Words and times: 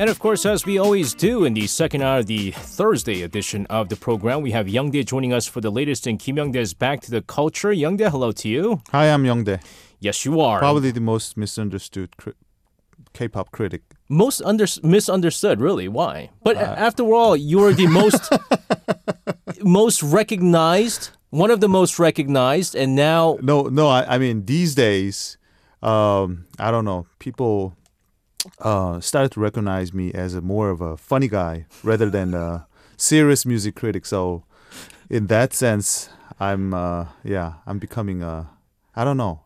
And 0.00 0.08
of 0.08 0.18
course, 0.18 0.46
as 0.46 0.64
we 0.64 0.78
always 0.78 1.12
do 1.12 1.44
in 1.44 1.52
the 1.52 1.66
second 1.66 2.00
hour 2.00 2.20
of 2.20 2.26
the 2.26 2.52
Thursday 2.52 3.20
edition 3.20 3.66
of 3.66 3.90
the 3.90 3.96
program, 3.96 4.40
we 4.40 4.52
have 4.52 4.64
Youngdae 4.64 5.04
joining 5.04 5.34
us 5.34 5.46
for 5.46 5.60
the 5.60 5.68
latest 5.70 6.06
in 6.06 6.16
Kim 6.16 6.36
Youngdae's 6.36 6.72
Back 6.72 7.02
to 7.02 7.10
the 7.10 7.20
Culture. 7.20 7.68
Youngdae, 7.68 8.10
hello 8.10 8.32
to 8.32 8.48
you. 8.48 8.80
Hi, 8.92 9.10
I'm 9.12 9.24
Youngdae. 9.24 9.62
Yes, 9.98 10.24
you 10.24 10.40
are. 10.40 10.58
Probably 10.58 10.90
the 10.90 11.02
most 11.02 11.36
misunderstood 11.36 12.16
cri- 12.16 12.32
K-pop 13.12 13.50
critic. 13.52 13.82
Most 14.08 14.40
under- 14.40 14.64
misunderstood, 14.82 15.60
really. 15.60 15.86
Why? 15.86 16.30
But 16.42 16.56
a- 16.56 16.78
after 16.78 17.02
all, 17.12 17.36
you 17.36 17.62
are 17.64 17.74
the 17.74 17.86
most 17.86 18.32
most 19.62 20.02
recognized, 20.02 21.10
one 21.28 21.50
of 21.50 21.60
the 21.60 21.68
most 21.68 21.98
recognized, 21.98 22.74
and 22.74 22.96
now 22.96 23.36
No, 23.42 23.64
no. 23.64 23.88
I, 23.88 24.14
I 24.14 24.16
mean, 24.16 24.46
these 24.46 24.74
days, 24.74 25.36
um, 25.82 26.46
I 26.58 26.70
don't 26.70 26.86
know. 26.86 27.04
People 27.18 27.76
uh, 28.58 29.00
started 29.00 29.32
to 29.32 29.40
recognize 29.40 29.92
me 29.92 30.12
as 30.12 30.34
a 30.34 30.40
more 30.40 30.70
of 30.70 30.80
a 30.80 30.96
funny 30.96 31.28
guy 31.28 31.66
rather 31.82 32.10
than 32.10 32.34
a 32.34 32.66
serious 32.96 33.46
music 33.46 33.74
critic. 33.76 34.04
So, 34.06 34.44
in 35.08 35.26
that 35.28 35.52
sense, 35.54 36.08
I'm 36.38 36.74
uh, 36.74 37.06
yeah, 37.24 37.54
I'm 37.66 37.78
becoming 37.78 38.22
a. 38.22 38.50
I 38.94 39.04
don't 39.04 39.16
know. 39.16 39.42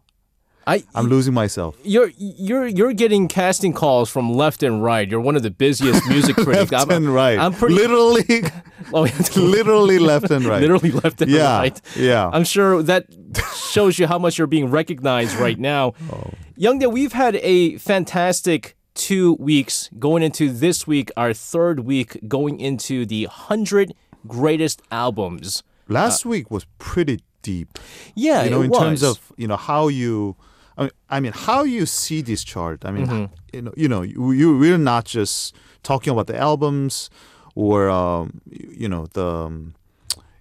I 0.66 0.82
I'm 0.94 1.08
losing 1.08 1.34
myself. 1.34 1.76
you're 1.84 2.10
you're 2.16 2.66
you're 2.66 2.94
getting 2.94 3.28
casting 3.28 3.74
calls 3.74 4.08
from 4.10 4.32
left 4.32 4.62
and 4.62 4.82
right. 4.82 5.06
You're 5.06 5.20
one 5.20 5.36
of 5.36 5.42
the 5.42 5.50
busiest 5.50 6.06
music 6.08 6.36
critics. 6.44 6.72
Left 6.72 6.90
I'm, 6.90 7.04
and 7.04 7.14
right. 7.14 7.38
I'm 7.38 7.52
pretty 7.52 7.74
literally, 7.74 8.44
oh, 8.94 9.02
literally 9.36 9.98
left 9.98 10.30
and 10.30 10.44
right. 10.44 10.62
literally 10.62 10.90
left 10.90 11.20
and 11.20 11.30
Yeah, 11.30 11.58
right. 11.58 11.80
yeah. 11.96 12.30
I'm 12.32 12.44
sure 12.44 12.82
that 12.82 13.06
shows 13.54 13.98
you 13.98 14.06
how 14.06 14.18
much 14.18 14.38
you're 14.38 14.46
being 14.46 14.70
recognized 14.70 15.36
right 15.36 15.58
now. 15.58 15.92
Oh. 16.10 16.30
Youngdae, 16.58 16.90
we've 16.90 17.12
had 17.12 17.36
a 17.36 17.76
fantastic 17.78 18.74
two 18.94 19.34
weeks 19.34 19.90
going 19.98 20.22
into 20.22 20.50
this 20.52 20.86
week, 20.86 21.10
our 21.16 21.32
third 21.34 21.80
week 21.80 22.18
going 22.28 22.60
into 22.60 23.04
the 23.06 23.26
100 23.26 23.92
greatest 24.26 24.82
albums. 24.90 25.62
Last 25.88 26.24
week 26.24 26.50
was 26.50 26.64
pretty 26.78 27.20
deep. 27.42 27.78
Yeah, 28.14 28.44
you 28.44 28.50
know, 28.50 28.62
in 28.62 28.70
was. 28.70 28.78
terms 28.80 29.02
of 29.02 29.32
you 29.36 29.46
know 29.46 29.56
how 29.56 29.88
you, 29.88 30.36
I 30.78 30.82
mean, 30.84 30.90
I 31.10 31.20
mean 31.20 31.32
how 31.34 31.62
you 31.64 31.84
see 31.86 32.22
this 32.22 32.42
chart. 32.44 32.84
I 32.84 32.90
mean, 32.90 33.06
Mm-hmm. 33.06 33.34
you 33.52 33.62
know, 33.62 33.72
you 33.76 33.88
know, 33.88 34.02
you, 34.02 34.32
you 34.32 34.56
we're 34.58 34.78
not 34.78 35.04
just 35.04 35.54
talking 35.82 36.12
about 36.12 36.26
the 36.26 36.38
albums 36.38 37.10
or 37.54 37.90
um, 37.90 38.40
you 38.50 38.88
know 38.88 39.06
the 39.12 39.26
um, 39.26 39.74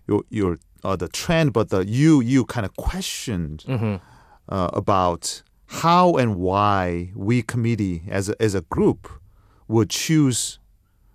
your 0.08 0.24
your 0.30 0.59
uh, 0.84 0.96
the 0.96 1.09
trend, 1.09 1.52
but 1.54 1.70
the 1.70 1.86
you 1.86 2.22
you 2.22 2.46
kind 2.46 2.66
of 2.66 2.76
questioned 2.78 3.64
Mm-hmm. 3.68 3.96
uh, 4.48 4.70
about 4.74 5.44
how 5.81 6.13
and 6.13 6.35
why 6.35 7.11
we 7.16 7.41
committee 7.41 8.03
as 8.09 8.29
a, 8.29 8.41
as 8.41 8.53
a 8.55 8.61
group 8.61 9.09
would 9.67 9.89
choose, 9.89 10.59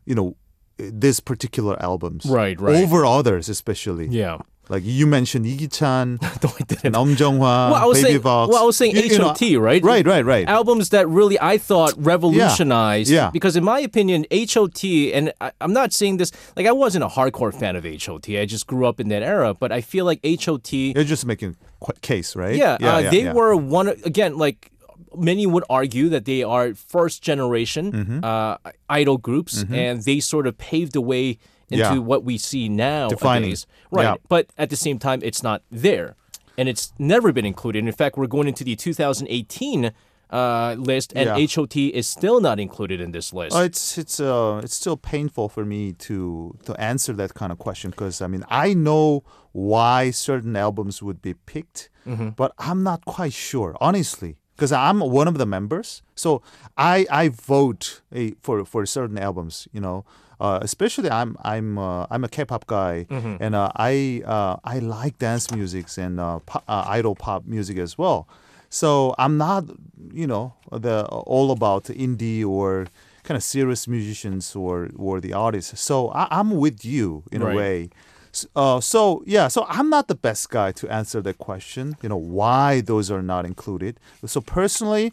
you 0.05 0.15
know, 0.15 0.37
this 0.77 1.21
particular 1.21 1.81
albums 1.83 2.25
Right, 2.27 2.61
right. 2.61 2.83
over 2.83 3.05
others, 3.05 3.49
especially. 3.49 4.09
Yeah. 4.09 4.39
Like 4.69 4.83
you 4.85 5.07
mentioned, 5.07 5.47
Igichan, 5.47 6.21
No, 6.43 6.51
I 6.59 6.63
didn't. 6.65 6.93
Nam 6.93 7.15
Jung-hwa, 7.17 7.71
Well, 7.71 7.89
was 7.89 7.99
Baby 7.99 8.09
saying, 8.11 8.21
Vox. 8.21 8.53
well, 8.53 8.63
I 8.63 8.67
was 8.67 8.77
saying 8.77 8.97
You- 8.97 9.03
you 9.03 9.19
know, 9.19 9.29
HOT, 9.29 9.57
right? 9.61 9.83
Right, 9.83 10.07
right, 10.07 10.25
right. 10.25 10.47
Albums 10.49 10.91
that 10.91 11.09
really 11.09 11.39
I 11.41 11.59
thought 11.59 11.95
revolutionized. 11.97 13.11
Yeah. 13.11 13.31
Because 13.31 13.57
in 13.57 13.65
my 13.65 13.81
opinion, 13.81 14.27
HOT, 14.33 14.85
and 14.85 15.33
I, 15.41 15.53
I'm 15.61 15.73
not 15.73 15.93
saying 15.93 16.19
this 16.19 16.33
like 16.57 16.67
I 16.67 16.73
wasn't 16.73 17.05
a 17.05 17.09
hardcore 17.09 17.53
fan 17.59 17.77
of 17.77 17.85
HOT. 17.85 18.29
I 18.31 18.45
just 18.45 18.67
grew 18.67 18.87
up 18.87 19.01
in 19.01 19.09
that 19.09 19.23
era, 19.23 19.55
but 19.55 19.73
I 19.73 19.81
feel 19.81 20.05
like 20.05 20.21
HOT. 20.25 20.73
You're 20.73 21.05
just 21.05 21.27
making 21.27 21.57
qu- 21.81 21.93
case, 22.01 22.37
right? 22.37 22.55
Yeah, 22.57 22.77
yeah, 22.81 22.97
uh, 22.97 23.11
they 23.11 23.25
yeah. 23.25 23.33
were 23.33 23.57
one 23.57 23.89
again. 24.05 24.37
Like 24.39 24.71
many 25.17 25.47
would 25.47 25.65
argue 25.71 26.09
that 26.11 26.25
they 26.27 26.43
are 26.43 26.75
first 26.75 27.23
generation 27.23 27.93
Mm-hmm. 27.93 28.25
uh, 28.25 28.57
idol 28.91 29.17
groups, 29.19 29.65
and 29.71 30.03
they 30.05 30.21
sort 30.21 30.47
of 30.47 30.59
paved 30.59 30.93
the 30.93 31.01
way 31.01 31.39
into 31.71 31.85
Yeah. 31.85 31.99
what 31.99 32.25
we 32.25 32.39
see 32.39 32.69
now. 32.69 33.09
Defining. 33.09 33.55
right? 33.91 34.03
Yeah. 34.05 34.15
But 34.29 34.47
at 34.57 34.71
the 34.71 34.77
same 34.77 34.99
time, 34.99 35.21
it's 35.23 35.43
not 35.43 35.63
there, 35.71 36.15
and 36.57 36.69
it's 36.69 36.93
never 36.99 37.33
been 37.33 37.47
included. 37.47 37.85
In 37.87 37.93
fact, 37.93 38.17
we're 38.17 38.27
going 38.27 38.49
into 38.49 38.65
the 38.65 38.75
2018 38.77 39.93
uh, 40.31 40.75
list, 40.79 41.13
and 41.17 41.27
Yeah. 41.27 41.47
HOT 41.55 41.77
is 41.95 42.07
still 42.07 42.39
not 42.41 42.61
included 42.61 43.01
in 43.01 43.13
this 43.13 43.33
list. 43.33 43.57
Oh, 43.57 43.63
it's 43.63 43.97
it's 43.97 44.21
uh 44.21 44.61
it's 44.63 44.75
still 44.75 44.97
painful 44.99 45.49
for 45.49 45.65
me 45.65 45.93
to 46.07 46.55
to 46.67 46.73
answer 46.79 47.15
that 47.15 47.33
kind 47.33 47.51
of 47.51 47.59
question 47.59 47.91
because 47.91 48.21
I 48.21 48.27
mean 48.27 48.45
I 48.51 48.75
know 48.75 49.23
why 49.53 50.11
certain 50.13 50.55
albums 50.57 51.03
would 51.03 51.21
be 51.23 51.35
picked, 51.35 51.89
Mm-hmm. 52.07 52.31
but 52.37 52.53
I'm 52.59 52.83
not 52.83 53.05
quite 53.07 53.33
sure 53.33 53.75
honestly 53.81 54.37
because 54.55 54.71
I'm 54.73 55.01
one 55.01 55.29
of 55.29 55.39
the 55.39 55.47
members. 55.47 56.03
So 56.15 56.43
I 56.77 57.07
I 57.23 57.31
vote 57.31 58.03
eh, 58.15 58.33
for 58.43 58.65
for 58.67 58.85
certain 58.87 59.19
albums, 59.19 59.67
you 59.73 59.81
know. 59.81 60.05
Uh, 60.41 60.59
especially 60.63 61.11
I'm 61.11 61.37
I'm 61.43 61.79
uh, 61.79 62.07
I'm 62.11 62.23
a 62.25 62.29
K-pop 62.29 62.67
guy 62.67 63.07
Mm-hmm. 63.11 63.37
and 63.45 63.55
uh, 63.55 63.71
I 63.77 64.23
uh, 64.25 64.57
I 64.65 64.79
like 64.79 65.19
dance 65.19 65.51
music 65.51 65.87
and 65.99 66.21
uh, 66.21 66.39
pop, 66.47 66.63
uh, 66.69 66.85
idol 66.99 67.15
pop 67.15 67.45
music 67.47 67.77
as 67.79 67.99
well. 67.99 68.29
So 68.71 69.15
I'm 69.19 69.37
not, 69.39 69.65
you 70.13 70.27
know, 70.27 70.55
the 70.71 71.07
all 71.07 71.51
about 71.51 71.85
indie 71.85 72.45
or 72.47 72.87
kind 73.25 73.37
of 73.37 73.43
serious 73.43 73.89
musicians 73.89 74.55
or 74.55 74.89
or 74.97 75.21
the 75.21 75.33
artists. 75.33 75.81
So 75.81 76.09
I, 76.11 76.29
I'm 76.31 76.51
with 76.65 76.85
you 76.85 77.25
in 77.33 77.43
Right. 77.43 77.53
a 77.53 77.57
way. 77.57 77.91
S- 78.33 78.47
Uh, 78.55 78.79
so 78.81 79.23
yeah, 79.27 79.49
so 79.49 79.65
I'm 79.69 79.89
not 79.91 80.07
the 80.07 80.15
best 80.29 80.51
guy 80.51 80.71
to 80.81 80.85
answer 81.01 81.21
that 81.23 81.39
question. 81.39 81.97
You 82.03 82.09
know 82.11 82.23
why 82.41 82.83
those 82.91 83.11
are 83.15 83.23
not 83.23 83.45
included. 83.47 83.99
So 84.27 84.41
personally, 84.41 85.13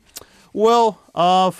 well, 0.53 0.87
uh, 1.15 1.51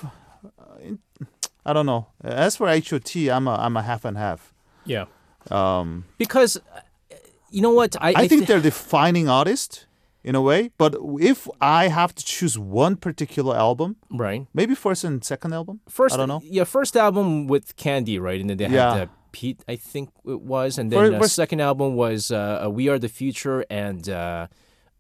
I 1.66 1.74
don't 1.74 1.86
know. 1.86 2.08
As 2.24 2.56
for 2.58 2.68
HOT, 2.68 3.16
I'm 3.32 3.48
a 3.48 3.56
I'm 3.56 3.76
a 3.78 3.82
half 3.82 4.06
and 4.06 4.18
half. 4.18 4.54
yeah, 4.86 5.06
Um, 5.52 6.06
because 6.18 6.58
uh, 6.58 6.82
you 7.50 7.62
know 7.62 7.74
what 7.74 7.96
I, 8.02 8.14
I 8.24 8.28
think 8.28 8.42
thi- 8.42 8.46
they're 8.48 8.62
defining 8.62 9.28
artist 9.30 9.88
in 10.24 10.36
a 10.36 10.42
way. 10.42 10.70
But 10.78 10.96
if 11.20 11.48
I 11.62 11.88
have 11.88 12.14
to 12.16 12.24
choose 12.26 12.58
one 12.60 12.96
particular 12.98 13.56
album, 13.56 13.96
right. 14.12 14.46
maybe 14.54 14.76
first 14.76 15.04
and 15.04 15.24
second 15.24 15.54
album. 15.54 15.80
First, 15.90 16.14
I 16.16 16.18
don't 16.18 16.28
know. 16.30 16.42
Yeah, 16.44 16.66
first 16.66 16.96
album 16.98 17.48
with 17.48 17.76
Candy, 17.76 18.20
right? 18.20 18.40
And 18.42 18.50
then 18.50 18.58
they 18.58 18.70
Yeah. 18.70 18.94
had 18.98 19.08
uh, 19.08 19.12
Pete, 19.32 19.64
I 19.68 19.76
think 19.76 20.10
it 20.26 20.42
was, 20.42 20.78
and 20.78 20.92
For- 20.92 21.04
then 21.10 21.16
uh, 21.16 21.20
for- 21.20 21.28
second 21.28 21.62
album 21.62 21.96
was 21.96 22.32
uh, 22.32 22.64
uh, 22.66 22.70
We 22.70 22.90
Are 22.90 23.00
the 23.00 23.10
Future 23.10 23.66
and 23.70 24.08
uh, 24.10 24.48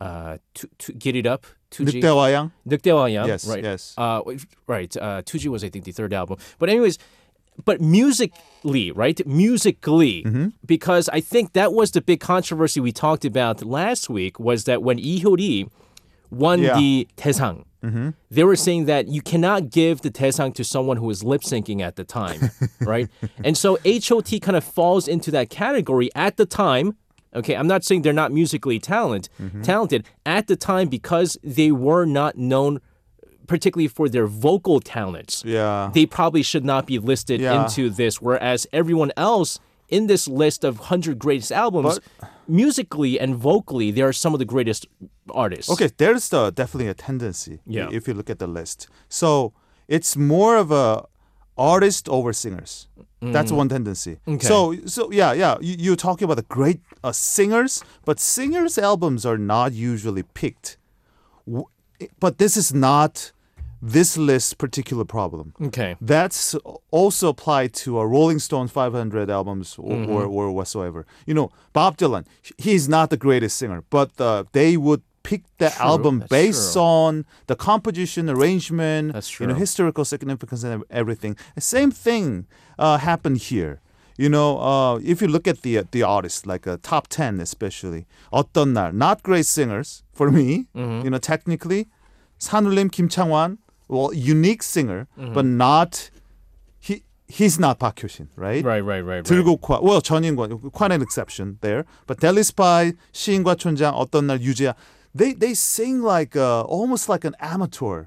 uh, 0.01 0.37
to, 0.55 0.69
to 0.79 0.93
Get 0.93 1.15
It 1.15 1.25
Up. 1.25 1.45
2G. 1.74 2.00
늑대와양. 2.02 2.50
늑대와양. 2.66 3.26
Yes, 3.26 3.46
right. 3.48 3.62
yes. 3.62 3.94
Uh, 3.96 4.22
right. 4.66 4.94
Uh, 4.96 5.22
2G 5.22 5.48
was, 5.48 5.62
I 5.62 5.68
think, 5.70 5.84
the 5.84 5.92
third 5.92 6.12
album. 6.12 6.38
But 6.58 6.68
anyways, 6.68 6.98
but 7.64 7.80
musically, 7.80 8.90
right? 8.92 9.20
Musically, 9.26 10.22
Mm-hmm. 10.24 10.46
because 10.66 11.08
I 11.12 11.20
think 11.20 11.52
that 11.52 11.72
was 11.72 11.90
the 11.92 12.00
big 12.00 12.20
controversy 12.20 12.80
we 12.80 12.92
talked 12.92 13.24
about 13.24 13.62
last 13.64 14.08
week 14.08 14.38
was 14.40 14.64
that 14.64 14.82
when 14.82 14.96
Lee 14.96 15.20
Hyori 15.20 15.68
won 16.30 16.60
Yeah. 16.62 16.70
Mm-hmm. 16.74 16.78
the 16.78 17.08
대상, 17.16 17.64
they 18.30 18.44
were 18.44 18.56
saying 18.56 18.84
that 18.86 19.08
you 19.08 19.20
cannot 19.22 19.70
give 19.70 20.02
the 20.02 20.10
대상 20.10 20.54
to 20.54 20.64
someone 20.64 20.96
who 20.98 21.06
was 21.06 21.22
lip 21.24 21.42
syncing 21.42 21.80
at 21.80 21.96
the 21.96 22.04
time, 22.04 22.50
right? 22.80 23.08
And 23.44 23.56
so 23.56 23.78
HOT 23.86 24.40
kind 24.40 24.56
of 24.56 24.62
falls 24.64 25.08
into 25.08 25.30
that 25.32 25.50
category 25.50 26.10
at 26.14 26.36
the 26.36 26.46
time. 26.46 26.96
Okay, 27.35 27.55
I'm 27.55 27.67
not 27.67 27.83
saying 27.83 28.01
they're 28.03 28.13
not 28.13 28.31
musically 28.31 28.79
talent, 28.79 29.29
Mm-hmm. 29.41 29.61
talented 29.61 30.05
at 30.25 30.47
the 30.47 30.55
time 30.55 30.87
because 30.87 31.37
they 31.43 31.71
were 31.71 32.05
not 32.05 32.37
known 32.37 32.79
particularly 33.47 33.87
for 33.87 34.09
their 34.09 34.25
vocal 34.25 34.79
talents. 34.79 35.43
Yeah. 35.45 35.91
They 35.93 36.05
probably 36.07 36.41
should 36.41 36.65
not 36.65 36.87
be 36.87 36.97
listed 36.97 37.39
Yeah. 37.41 37.63
into 37.65 37.89
this 37.89 38.19
whereas 38.21 38.65
everyone 38.73 39.11
else 39.17 39.59
in 39.89 40.07
this 40.07 40.27
list 40.27 40.63
of 40.63 40.79
100 40.79 41.19
greatest 41.19 41.51
albums 41.51 41.99
musically 42.47 43.19
and 43.19 43.35
vocally 43.35 43.91
they 43.91 44.01
are 44.01 44.13
some 44.13 44.33
of 44.33 44.39
the 44.39 44.45
greatest 44.45 44.87
artists. 45.31 45.69
Okay, 45.71 45.89
there's 45.97 46.29
the 46.29 46.51
definitely 46.51 46.87
a 46.89 46.93
tendency. 46.93 47.59
Yeah. 47.67 47.89
If 47.91 48.07
you 48.07 48.13
look 48.13 48.29
at 48.29 48.39
the 48.39 48.47
list, 48.47 48.87
so 49.09 49.53
it's 49.87 50.15
more 50.17 50.57
of 50.57 50.71
a 50.71 51.03
artist 51.57 52.09
over 52.09 52.33
singers. 52.33 52.87
That's 53.21 53.51
one 53.51 53.69
tendency. 53.69 54.17
Mm. 54.27 54.35
Okay. 54.35 54.47
So 54.47 54.75
so 54.85 55.11
yeah 55.11 55.33
yeah 55.33 55.55
you, 55.59 55.75
you're 55.79 55.95
talking 55.95 56.25
about 56.25 56.35
the 56.37 56.43
great 56.57 56.79
uh, 57.03 57.11
singers, 57.11 57.83
but 58.05 58.19
singers 58.19 58.77
albums 58.77 59.25
are 59.25 59.37
not 59.37 59.73
usually 59.73 60.23
picked. 60.23 60.77
W- 61.47 61.65
But 62.19 62.37
this 62.37 62.55
is 62.57 62.71
not 62.73 63.31
this 63.81 64.17
list's 64.17 64.53
particular 64.53 65.05
problem. 65.05 65.53
Okay. 65.67 65.95
That's 66.01 66.55
also 66.91 67.29
applied 67.29 67.73
to 67.83 67.99
a 67.99 68.05
Rolling 68.05 68.39
Stone 68.39 68.67
500 68.67 69.29
albums 69.29 69.77
or, 69.77 69.95
Mm-hmm. 69.95 70.11
or, 70.11 70.23
or 70.25 70.51
whatsoever. 70.51 71.05
You 71.27 71.33
know, 71.33 71.49
Bob 71.73 71.97
Dylan, 71.97 72.25
he's 72.57 72.87
not 72.87 73.09
the 73.09 73.17
greatest 73.17 73.57
singer, 73.57 73.81
but 73.89 74.09
uh, 74.19 74.43
they 74.51 74.77
would 74.77 75.01
picked 75.25 75.57
the 75.57 75.69
true. 75.69 75.85
album 75.85 76.19
That's 76.19 76.29
based 76.29 76.73
true. 76.73 76.81
on 76.81 77.25
the 77.47 77.55
composition, 77.55 78.29
arrangement, 78.29 79.17
you 79.39 79.47
know, 79.47 79.55
historical 79.55 80.05
significance, 80.05 80.63
and 80.63 80.83
everything. 80.89 81.35
The 81.55 81.61
same 81.61 81.91
thing 81.91 82.45
uh, 82.77 82.97
happened 83.01 83.37
here. 83.49 83.81
You 84.17 84.29
know, 84.29 84.61
uh, 84.61 84.99
if 85.03 85.21
you 85.21 85.27
look 85.27 85.45
at 85.45 85.61
the 85.63 85.79
uh, 85.79 85.83
the 85.91 86.03
artists, 86.03 86.45
like 86.45 86.65
uh, 86.67 86.77
top 86.81 87.09
ten 87.09 87.41
especially, 87.41 88.05
어떤 88.31 88.71
날, 88.71 88.93
not 88.93 89.23
great 89.23 89.45
singers 89.45 90.03
for 90.13 90.31
me. 90.31 90.67
Mm-hmm. 90.73 91.03
You 91.03 91.09
know, 91.11 91.17
technically, 91.19 91.89
산울림 92.39 92.89
김창완, 92.89 93.57
well, 93.89 94.13
unique 94.13 94.63
singer, 94.63 95.07
mm-hmm. 95.19 95.33
but 95.33 95.43
not 95.43 96.09
he 96.79 97.03
he's 97.27 97.59
not 97.59 97.79
Park 97.79 97.97
Hyoshin, 97.97 98.29
right? 98.37 98.63
Right, 98.63 98.79
right, 98.79 99.01
right. 99.01 99.23
들고 99.23 99.59
right. 99.67 99.83
well, 99.83 99.99
전인권, 99.99 100.71
quite 100.71 100.93
an 100.93 101.01
exception 101.01 101.57
there. 101.59 101.83
But 102.07 102.21
Deli 102.21 102.43
Spice, 102.43 102.93
시인과 103.11 103.55
촌장, 103.55 103.93
어떤 103.95 104.27
날 104.27 104.39
유재하, 104.39 104.75
they 105.19 105.33
they 105.33 105.53
sing 105.55 105.95
like 106.15 106.35
uh, 106.35 106.61
almost 106.77 107.07
like 107.09 107.23
an 107.27 107.35
amateur, 107.39 108.05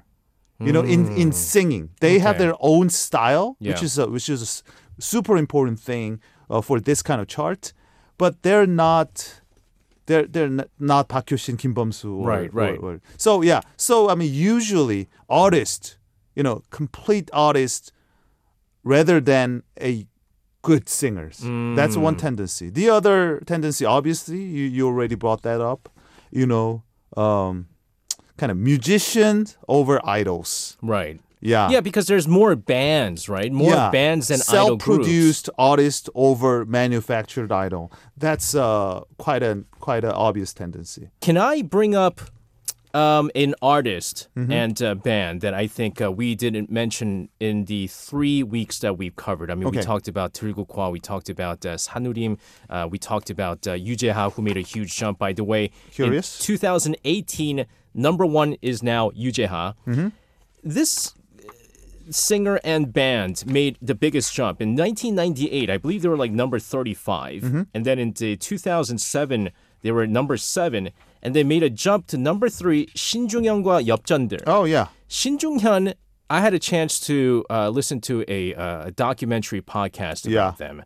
you 0.59 0.71
know, 0.75 0.83
in 0.95 1.01
in 1.21 1.31
singing. 1.31 1.89
They 1.99 2.19
have 2.19 2.35
Hmm. 2.35 2.41
Okay. 2.41 2.45
their 2.45 2.55
own 2.59 2.89
style, 2.89 3.47
which 3.59 3.83
is 3.87 3.97
a, 3.97 4.05
which 4.15 4.29
is 4.29 4.41
a 4.41 4.49
s- 4.53 4.63
super 4.99 5.35
important 5.37 5.79
thing 5.79 6.19
uh, 6.49 6.61
for 6.61 6.79
this 6.79 7.01
kind 7.01 7.19
of 7.21 7.27
chart, 7.27 7.73
but 8.17 8.31
they're 8.43 8.67
not. 8.67 9.41
They're 10.07 10.27
they're 10.33 10.45
n- 10.59 10.65
not 10.79 11.07
Park 11.07 11.25
Hyo-shin, 11.29 11.57
Kim. 11.57 11.73
Or, 11.77 11.83
Right, 12.33 12.51
right. 12.53 12.77
or- 12.81 12.93
or- 12.95 13.01
so 13.17 13.41
yeah, 13.43 13.61
so 13.77 13.95
I 14.11 14.15
mean, 14.15 14.33
usually 14.55 15.07
artist, 15.29 15.97
you 16.35 16.43
know, 16.43 16.61
complete 16.71 17.29
artist, 17.33 17.91
rather 18.83 19.19
than 19.21 19.63
a 19.81 20.07
good 20.61 20.89
singers. 20.89 21.37
That's 21.75 21.95
one 21.95 22.15
Mm. 22.15 22.19
tendency. 22.27 22.69
The 22.69 22.89
other 22.89 23.39
tendency, 23.45 23.85
obviously, 23.85 24.41
you, 24.41 24.65
you 24.65 24.87
already 24.87 25.15
brought 25.15 25.41
that 25.43 25.61
up. 25.61 25.89
You 26.31 26.45
know, 26.45 26.83
um, 27.19 27.67
kind 28.37 28.51
of 28.51 28.57
musicians 28.57 29.57
over 29.67 29.99
idols. 30.03 30.77
right. 30.81 31.19
Yeah. 31.41 31.69
Yeah, 31.69 31.79
because 31.79 32.07
there's 32.07 32.27
more 32.27 32.53
bands, 32.57 33.29
right? 33.29 33.49
More 33.49 33.71
Yeah. 33.71 33.89
bands 33.91 34.27
than 34.27 34.41
idol 34.49 34.75
groups. 34.75 34.83
self-produced 35.07 35.49
artist 35.57 36.09
over 36.13 36.65
manufactured 36.65 37.49
idol. 37.49 37.93
That's 38.17 38.53
uh, 38.55 39.01
quite 39.17 39.41
an 39.41 39.65
quite 39.79 40.03
an 40.03 40.11
obvious 40.11 40.53
tendency. 40.53 41.11
Can 41.21 41.37
I 41.37 41.61
bring 41.61 41.95
up 41.95 42.19
um, 42.93 43.29
an 43.35 43.53
artist 43.61 44.27
Mm-hmm. 44.35 44.51
and 44.51 44.81
a 44.81 44.95
band 44.95 45.41
that 45.41 45.53
I 45.53 45.67
think 45.67 46.01
uh, 46.01 46.11
we 46.11 46.33
didn't 46.35 46.71
mention 46.71 47.29
in 47.39 47.65
the 47.65 47.87
three 47.87 48.41
weeks 48.43 48.79
that 48.79 48.97
we've 48.97 49.15
covered? 49.15 49.51
I 49.51 49.55
mean, 49.55 49.69
we 49.69 49.77
talked 49.81 50.07
about 50.07 50.33
Kwa, 50.33 50.89
we 50.89 50.99
talked 50.99 51.29
about 51.29 51.65
uh, 51.65 51.75
Sanurim, 51.75 52.37
uh, 52.69 52.87
we 52.89 52.97
talked 52.97 53.29
about 53.29 53.67
uh, 53.67 53.73
Yoo 53.73 53.95
Jae-ha, 53.95 54.29
who 54.31 54.41
made 54.41 54.57
a 54.57 54.61
huge 54.61 54.95
jump, 54.95 55.19
by 55.19 55.33
the 55.33 55.43
way. 55.43 55.71
Curious. 55.91 56.39
In 56.39 56.45
2018, 56.45 57.65
number 57.93 58.25
one 58.25 58.55
is 58.61 58.81
now 58.81 59.11
Yoo 59.13 59.31
Jae-ha. 59.31 59.73
Mm-hmm. 59.87 60.07
This 60.63 61.13
uh, 61.39 61.51
singer 62.11 62.59
and 62.63 62.91
band 62.91 63.45
made 63.45 63.77
the 63.81 63.93
biggest 63.95 64.33
jump 64.33 64.59
in 64.61 64.69
1998 64.75 65.69
i 65.69 65.77
believe 65.77 66.01
they 66.01 66.07
were 66.09 66.17
like 66.17 66.31
number 66.31 66.57
35 66.57 67.43
Mm-hmm. 67.43 67.61
and 67.73 67.85
then 67.85 67.99
in 67.99 68.13
2007 68.13 69.51
they 69.83 69.91
were 69.91 70.07
number 70.07 70.35
7 70.35 70.89
and 71.22 71.34
they 71.34 71.42
made 71.44 71.62
a 71.62 71.70
jump 71.70 72.06
to 72.08 72.16
number 72.18 72.48
3 72.48 72.86
신중현과 72.94 73.86
엽전들 73.86 74.40
Oh 74.46 74.64
yeah. 74.66 74.88
신중현 75.08 75.94
i 76.30 76.40
had 76.40 76.54
a 76.54 76.58
chance 76.58 76.98
to 77.00 77.44
uh, 77.50 77.68
listen 77.68 78.00
to 78.00 78.24
a, 78.28 78.54
uh, 78.54 78.88
a 78.88 78.90
documentary 78.90 79.60
podcast 79.60 80.26
about 80.26 80.32
Yeah. 80.32 80.52
them 80.56 80.82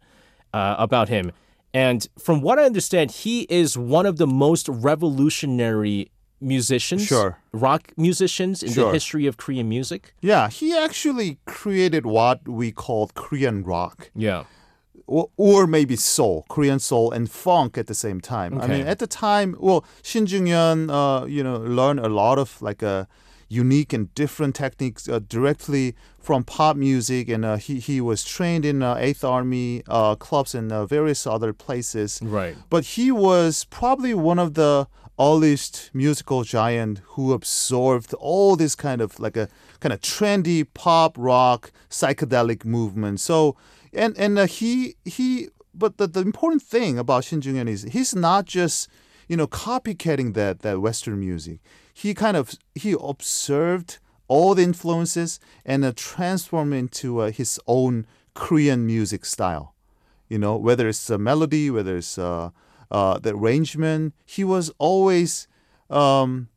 uh, 0.53 0.77
about 0.79 1.09
him 1.09 1.33
and 1.73 2.09
from 2.19 2.41
what 2.43 2.59
i 2.59 2.65
understand 2.65 3.11
he 3.25 3.47
is 3.51 3.77
one 3.79 4.07
of 4.07 4.17
the 4.19 4.27
most 4.27 4.69
revolutionary 4.69 6.11
musicians 6.41 7.03
Sure. 7.07 7.39
rock 7.53 7.93
musicians 7.97 8.63
in 8.63 8.69
the 8.71 8.75
Sure. 8.87 8.93
history 8.93 9.27
of 9.27 9.37
korean 9.37 9.69
music 9.69 10.15
Yeah, 10.23 10.49
he 10.49 10.77
actually 10.77 11.39
created 11.47 12.07
what 12.07 12.47
we 12.49 12.71
called 12.73 13.15
Korean 13.15 13.63
rock. 13.65 14.11
yeah 14.15 14.45
or, 15.08 15.30
or 15.38 15.68
maybe 15.68 15.96
soul, 15.96 16.46
Korean 16.50 16.80
soul 16.80 17.12
and 17.12 17.30
funk 17.30 17.78
at 17.78 17.88
the 17.88 17.94
same 17.94 18.22
time. 18.22 18.60
I 18.60 18.68
mean, 18.68 18.88
at 18.88 19.00
the 19.00 19.08
time, 19.08 19.56
well, 19.60 19.86
Shin 20.02 20.26
Jung-hyun, 20.26 20.90
uh, 20.90 21.26
you 21.26 21.44
know, 21.44 21.58
learned 21.58 22.00
a 22.00 22.10
lot 22.10 22.40
of 22.40 22.62
like 22.62 22.82
uh, 22.84 23.06
unique 23.50 23.94
and 23.94 24.14
different 24.16 24.56
techniques 24.56 25.08
uh, 25.08 25.20
directly 25.20 25.96
from 26.20 26.44
pop 26.44 26.76
music, 26.78 27.28
and 27.30 27.44
uh, 27.44 27.58
he 27.58 27.80
he 27.80 28.00
was 28.00 28.24
trained 28.24 28.66
in 28.66 28.82
uh, 28.82 28.96
Eighth 28.98 29.24
Army 29.24 29.84
uh, 29.88 30.16
clubs 30.16 30.56
and 30.56 30.72
uh, 30.72 30.86
various 30.86 31.28
other 31.28 31.54
places. 31.54 32.20
right 32.24 32.56
But 32.70 32.86
he 32.96 33.12
was 33.12 33.66
probably 33.66 34.14
one 34.14 34.40
of 34.40 34.54
the 34.54 34.88
earliest 35.20 35.92
musical 35.94 36.44
giant 36.44 37.02
who 37.10 37.34
absorbed 37.34 38.14
all 38.16 38.56
this 38.56 38.76
kind 38.76 39.02
of 39.02 39.20
like 39.20 39.38
a 39.38 39.48
kind 39.80 39.94
of 39.94 40.02
trendy 40.02 40.66
pop 40.74 41.16
rock 41.18 41.72
psychedelic 41.90 42.66
movement. 42.66 43.20
So 43.20 43.56
and 43.96 44.18
and 44.18 44.38
uh, 44.38 44.46
he 44.46 44.96
he 45.06 45.50
but 45.74 45.98
the, 45.98 46.08
the 46.08 46.22
important 46.22 46.62
thing 46.62 47.00
about 47.00 47.24
Shin 47.24 47.42
Jung-hyun 47.42 47.68
is 47.68 47.84
he's 47.84 48.16
not 48.16 48.46
just 48.46 48.88
you 49.28 49.38
know 49.38 49.48
copycatting 49.48 50.34
that 50.34 50.60
that 50.60 50.82
western 50.82 51.20
music. 51.20 51.60
He 51.94 52.14
kind 52.14 52.38
of 52.38 52.56
he 52.76 52.96
observed 53.00 54.00
all 54.28 54.56
the 54.56 54.64
influences 54.64 55.40
and 55.66 55.84
uh, 55.84 55.94
transformed 55.96 56.74
into 56.74 57.20
uh, 57.20 57.32
his 57.32 57.60
own 57.68 58.08
Korean 58.34 58.86
music 58.86 59.26
style. 59.26 59.76
You 60.30 60.40
know 60.40 60.58
whether 60.58 60.88
it's 60.88 61.06
the 61.08 61.18
melody 61.18 61.70
whether 61.70 61.98
it's 61.98 62.18
uh, 62.18 62.50
uh, 62.90 63.20
the 63.20 63.36
arrangement 63.36 64.14
he 64.26 64.44
was 64.44 64.72
always 64.78 65.48
um, 65.90 66.50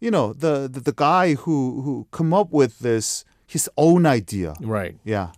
you 0.00 0.10
know 0.10 0.32
the, 0.32 0.68
the 0.68 0.80
the 0.80 0.92
guy 0.92 1.34
who 1.34 1.82
who 1.82 2.06
come 2.10 2.32
up 2.34 2.50
with 2.50 2.80
this 2.80 3.24
his 3.46 3.68
own 3.76 4.06
idea. 4.06 4.54
Right. 4.60 4.96
Yeah 5.04 5.32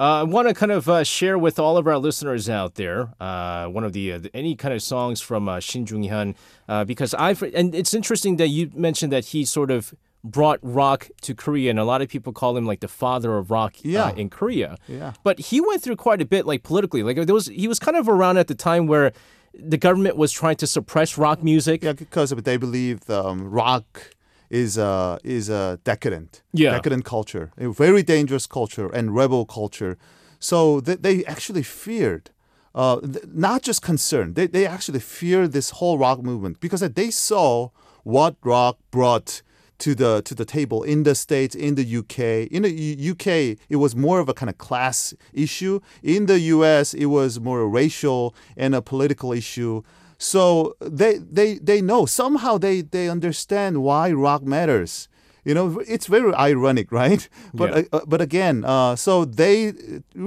I 0.00 0.22
want 0.22 0.48
to 0.48 0.54
kind 0.54 0.72
of 0.72 0.88
uh, 0.88 1.04
share 1.04 1.36
with 1.38 1.58
all 1.58 1.76
of 1.76 1.86
our 1.86 1.98
listeners 1.98 2.48
out 2.48 2.76
there 2.76 3.12
uh, 3.20 3.66
one 3.66 3.84
of 3.84 3.92
the, 3.92 4.12
uh, 4.14 4.20
any 4.32 4.56
kind 4.56 4.72
of 4.72 4.82
songs 4.82 5.20
from 5.20 5.48
uh, 5.48 5.60
Shin 5.60 5.86
Jung 5.86 6.02
Hyun 6.04 6.34
uh, 6.68 6.84
because 6.84 7.12
I've 7.14 7.42
and 7.42 7.74
it's 7.74 7.92
interesting 7.92 8.36
that 8.36 8.48
you 8.48 8.70
mentioned 8.74 9.12
that 9.12 9.26
he 9.26 9.44
sort 9.44 9.70
of 9.70 9.92
brought 10.24 10.58
rock 10.62 11.08
to 11.22 11.34
Korea 11.34 11.70
and 11.70 11.78
a 11.78 11.84
lot 11.84 12.02
of 12.02 12.08
people 12.08 12.32
call 12.32 12.56
him 12.56 12.66
like 12.66 12.80
the 12.80 12.88
father 12.88 13.36
of 13.38 13.50
rock 13.50 13.74
Yeah. 13.82 14.06
uh, 14.06 14.12
in 14.14 14.30
Korea. 14.30 14.76
Yeah. 14.88 15.12
But 15.22 15.38
he 15.38 15.60
went 15.60 15.82
through 15.82 15.96
quite 15.96 16.20
a 16.22 16.26
bit 16.26 16.46
like 16.46 16.62
politically. 16.62 17.02
Like 17.02 17.16
there 17.26 17.34
was 17.34 17.46
he 17.46 17.68
was 17.68 17.78
kind 17.78 17.96
of 17.96 18.08
around 18.08 18.36
at 18.38 18.46
the 18.46 18.54
time 18.54 18.86
where 18.86 19.12
the 19.52 19.76
government 19.78 20.16
was 20.16 20.30
trying 20.32 20.56
to 20.56 20.66
suppress 20.66 21.18
rock 21.18 21.42
music. 21.42 21.82
yeah 21.82 21.92
because 21.92 22.30
they 22.30 22.56
believe 22.56 23.08
um, 23.10 23.50
rock 23.50 24.14
is 24.50 24.76
uh, 24.76 25.18
is 25.24 25.48
a 25.48 25.78
decadent. 25.84 26.42
Yeah. 26.52 26.72
decadent 26.72 27.04
culture. 27.04 27.52
A 27.56 27.70
very 27.70 28.02
dangerous 28.02 28.46
culture 28.46 28.88
and 28.88 29.14
rebel 29.14 29.46
culture. 29.46 29.96
So 30.38 30.80
they, 30.80 30.96
they 30.96 31.24
actually 31.24 31.62
feared 31.62 32.30
uh, 32.74 33.00
th- 33.00 33.24
not 33.32 33.62
just 33.62 33.82
concerned 33.82 34.34
they, 34.36 34.46
they 34.46 34.66
actually 34.66 35.00
feared 35.00 35.52
this 35.52 35.70
whole 35.70 35.98
rock 35.98 36.22
movement 36.22 36.60
because 36.60 36.80
they 36.80 37.10
saw 37.10 37.70
what 38.04 38.36
rock 38.44 38.78
brought 38.90 39.42
to 39.78 39.94
the 39.94 40.22
to 40.22 40.34
the 40.34 40.44
table 40.44 40.82
in 40.82 41.02
the 41.02 41.14
states 41.14 41.54
in 41.54 41.74
the 41.74 41.96
UK 41.96 42.46
in 42.50 42.62
the 42.62 42.70
U- 42.70 43.12
UK 43.12 43.58
it 43.68 43.76
was 43.76 43.96
more 43.96 44.20
of 44.20 44.28
a 44.28 44.34
kind 44.34 44.48
of 44.50 44.58
class 44.58 45.14
issue. 45.32 45.80
In 46.02 46.26
the 46.26 46.38
US 46.54 46.94
it 46.94 47.06
was 47.06 47.40
more 47.40 47.60
a 47.60 47.66
racial 47.66 48.34
and 48.56 48.74
a 48.74 48.82
political 48.82 49.32
issue 49.32 49.82
so 50.22 50.76
they 51.00 51.12
they 51.38 51.50
they 51.70 51.80
know 51.80 52.02
somehow 52.06 52.58
they 52.58 52.76
they 52.82 53.08
understand 53.16 53.72
why 53.82 54.12
rock 54.12 54.42
matters 54.56 55.08
you 55.46 55.54
know 55.54 55.66
it's 55.94 56.06
very 56.16 56.32
ironic 56.50 56.88
right 57.02 57.22
but 57.60 57.70
Yeah. 57.70 57.82
uh, 57.96 58.04
but 58.12 58.20
again 58.20 58.56
uh, 58.74 58.96
so 58.96 59.24
they 59.24 59.72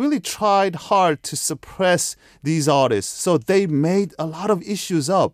really 0.01 0.19
tried 0.37 0.75
hard 0.89 1.15
to 1.29 1.35
suppress 1.35 2.15
these 2.49 2.65
artists 2.67 3.13
so 3.25 3.37
they 3.37 3.67
made 3.67 4.09
a 4.17 4.25
lot 4.25 4.49
of 4.49 4.59
issues 4.75 5.09
up 5.23 5.33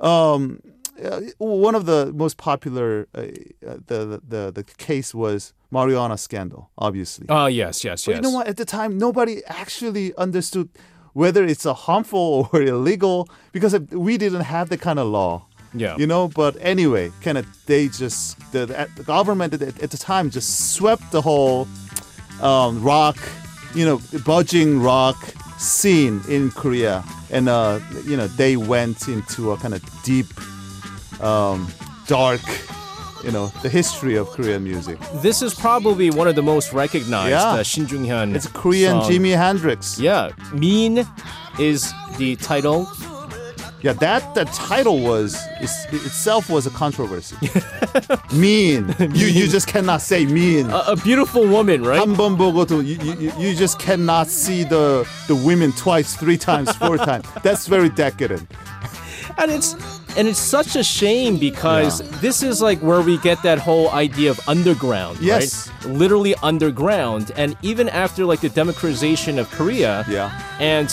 um, 0.00 0.42
uh, 1.02 1.20
one 1.38 1.74
of 1.74 1.86
the 1.86 2.12
most 2.14 2.36
popular 2.36 3.08
uh, 3.14 3.20
uh, 3.20 3.76
the, 3.90 4.20
the 4.32 4.42
the 4.58 4.64
case 4.88 5.10
was 5.14 5.52
marijuana 5.72 6.16
scandal 6.18 6.62
obviously 6.86 7.26
Oh 7.28 7.46
yes, 7.62 7.74
yes, 7.88 8.04
but 8.04 8.12
yes. 8.12 8.16
you 8.18 8.22
know 8.26 8.34
what? 8.38 8.46
At 8.52 8.56
the 8.62 8.64
time, 8.78 8.90
nobody 9.06 9.34
actually 9.62 10.06
understood 10.26 10.68
whether 11.14 11.44
it's 11.44 11.64
a 11.64 11.74
harmful 11.74 12.50
or 12.52 12.62
illegal 12.62 13.28
because 13.52 13.78
we 13.90 14.18
didn't 14.18 14.42
have 14.42 14.68
the 14.68 14.76
kind 14.76 14.98
of 14.98 15.08
law. 15.08 15.46
Yeah. 15.76 15.96
You 15.96 16.06
know, 16.06 16.28
but 16.28 16.56
anyway, 16.60 17.10
kind 17.20 17.36
of 17.36 17.46
they 17.66 17.88
just 17.88 18.38
the, 18.52 18.66
the 18.94 19.02
government 19.02 19.54
at, 19.54 19.82
at 19.82 19.90
the 19.90 19.96
time 19.96 20.30
just 20.30 20.74
swept 20.74 21.10
the 21.10 21.20
whole 21.20 21.66
um, 22.40 22.80
rock, 22.80 23.16
you 23.74 23.84
know, 23.84 24.00
budging 24.24 24.80
rock 24.80 25.16
scene 25.58 26.20
in 26.28 26.50
Korea, 26.52 27.02
and 27.30 27.48
uh, 27.48 27.80
you 28.04 28.16
know 28.16 28.28
they 28.28 28.56
went 28.56 29.08
into 29.08 29.50
a 29.50 29.56
kind 29.56 29.74
of 29.74 29.82
deep, 30.04 30.26
um, 31.20 31.66
dark, 32.06 32.40
you 33.23 33.31
know, 33.31 33.47
the 33.63 33.69
history 33.69 34.15
of 34.15 34.29
Korean 34.29 34.63
music. 34.63 34.97
This 35.21 35.41
is 35.41 35.53
probably 35.53 36.09
one 36.11 36.27
of 36.27 36.35
the 36.35 36.41
most 36.43 36.71
recognized 36.73 37.31
Yeah. 37.31 37.59
uh, 37.59 37.63
Shin 37.63 37.85
Jung 37.87 38.05
Hyun. 38.05 38.35
It's 38.35 38.45
a 38.45 38.51
Korean 38.51 39.01
song. 39.01 39.11
Jimi 39.11 39.35
Hendrix. 39.35 39.99
Yeah, 39.99 40.29
Mean 40.53 41.05
is 41.59 41.91
the 42.17 42.35
title. 42.37 42.87
Yeah, 43.81 43.93
that 44.03 44.35
the 44.35 44.43
title 44.43 44.99
was 44.99 45.39
is, 45.61 45.71
itself 45.91 46.49
was 46.49 46.67
a 46.67 46.69
controversy. 46.71 47.37
mean. 48.33 48.93
You 48.99 49.27
you 49.27 49.47
just 49.47 49.67
cannot 49.67 50.01
say 50.01 50.25
mean. 50.25 50.69
A, 50.69 50.93
a 50.93 50.95
beautiful 50.97 51.47
woman, 51.47 51.83
right? 51.83 51.99
한 52.01 52.15
번 52.15 52.35
보고도 52.37 52.83
you, 52.83 52.97
you, 53.19 53.31
you 53.39 53.55
just 53.55 53.79
cannot 53.79 54.27
see 54.27 54.63
the 54.63 55.07
the 55.27 55.35
women 55.35 55.71
twice, 55.73 56.15
three 56.15 56.37
times, 56.37 56.75
four 56.75 56.97
times. 56.97 57.25
That's 57.43 57.67
very 57.67 57.89
decadent. 57.89 58.47
and 59.37 59.51
it's 59.51 59.75
and 60.16 60.28
it's 60.28 60.38
such 60.38 60.76
a 60.76 60.84
shame 60.84 61.36
because 61.38 62.00
Yeah. 62.00 62.06
this 62.20 62.42
is 62.42 62.62
like 62.62 62.78
where 62.80 63.00
we 63.00 63.18
get 63.18 63.42
that 63.42 63.58
whole 63.58 63.90
idea 63.90 64.30
of 64.30 64.40
underground, 64.48 65.18
Yes. 65.20 65.68
right? 65.84 65.92
Literally 65.92 66.34
underground. 66.42 67.32
And 67.36 67.56
even 67.62 67.88
after 67.88 68.24
like 68.24 68.40
the 68.40 68.48
democratization 68.48 69.38
of 69.38 69.50
Korea, 69.50 70.04
Yeah. 70.08 70.30
and 70.60 70.88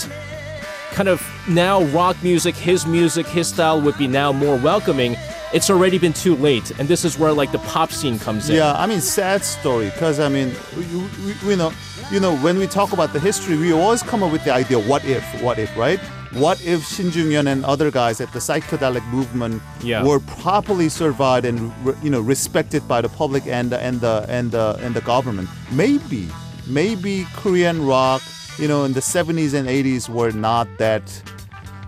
kind 0.93 1.07
of 1.07 1.21
now 1.47 1.83
rock 1.93 2.17
music, 2.23 2.55
his 2.55 2.85
music, 2.85 3.27
his 3.27 3.47
style 3.47 3.79
would 3.81 3.97
be 3.97 4.07
now 4.07 4.31
more 4.31 4.57
welcoming. 4.57 5.15
It's 5.53 5.69
already 5.69 5.97
been 5.99 6.13
too 6.13 6.35
late, 6.35 6.71
and 6.79 6.87
this 6.87 7.03
is 7.05 7.19
where 7.19 7.33
like 7.33 7.51
the 7.51 7.59
pop 7.59 7.91
scene 7.91 8.17
comes 8.19 8.49
in. 8.49 8.55
Yeah, 8.55 8.73
I 8.73 8.87
mean, 8.87 9.01
sad 9.01 9.43
story 9.43 9.85
because 9.93 10.19
I 10.19 10.29
mean, 10.29 10.53
we, 10.77 11.33
we 11.47 11.55
know, 11.55 11.71
you 12.11 12.19
know, 12.19 12.35
when 12.37 12.57
we 12.57 12.67
talk 12.67 12.91
about 12.93 13.11
the 13.13 13.19
history, 13.19 13.55
we 13.57 13.71
always 13.73 14.01
come 14.01 14.23
up 14.23 14.31
with 14.31 14.43
the 14.45 14.53
idea, 14.53 14.79
what 14.79 15.03
if, 15.05 15.23
what 15.41 15.59
if, 15.59 15.69
right? 15.77 15.99
What 16.33 16.61
if 16.65 16.87
Shin 16.87 17.11
Jung-hyun 17.11 17.47
and 17.51 17.65
other 17.65 17.91
guys 17.91 18.21
at 18.21 18.31
the 18.31 18.39
psychedelic 18.39 19.05
movement 19.11 19.61
Yeah. 19.83 20.03
were 20.03 20.19
properly 20.41 20.87
survived 20.87 21.45
and 21.45 21.71
you 22.01 22.09
know 22.09 22.21
respected 22.21 22.87
by 22.87 23.01
the 23.01 23.09
public 23.09 23.43
and 23.47 23.73
and 23.73 23.99
the 23.99 24.25
and 24.29 24.51
the 24.51 24.77
and 24.81 24.95
the 24.95 25.01
government? 25.01 25.49
Maybe, 25.71 26.29
maybe 26.67 27.27
Korean 27.35 27.85
rock, 27.85 28.21
you 28.57 28.67
know, 28.69 28.85
in 28.85 28.93
the 28.93 29.01
70s 29.01 29.53
and 29.53 29.67
80s 29.67 30.07
were 30.07 30.31
not 30.31 30.67
that 30.77 31.03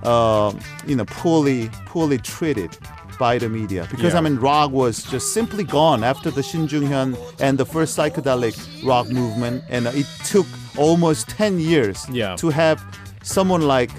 uh, 0.04 0.52
you 0.86 0.96
know 0.98 1.06
poorly 1.06 1.70
poorly 1.86 2.18
treated 2.18 2.78
by 3.18 3.38
the 3.38 3.48
media 3.48 3.88
because 3.92 4.12
Yeah. 4.14 4.20
I 4.20 4.22
mean 4.22 4.36
rock 4.38 4.72
was 4.72 5.04
just 5.04 5.34
simply 5.34 5.64
gone 5.64 6.04
after 6.04 6.30
the 6.32 6.44
Shin 6.44 6.68
Jung-hyun 6.68 7.16
and 7.40 7.58
the 7.58 7.66
first 7.66 7.98
psychedelic 7.98 8.56
rock 8.86 9.08
movement 9.08 9.64
and 9.70 9.88
it 9.88 10.08
took 10.26 10.48
almost 10.78 11.30
10 11.30 11.60
years 11.62 12.06
Yeah. 12.12 12.36
to 12.38 12.50
have 12.50 12.84
someone 13.22 13.62
like 13.62 13.92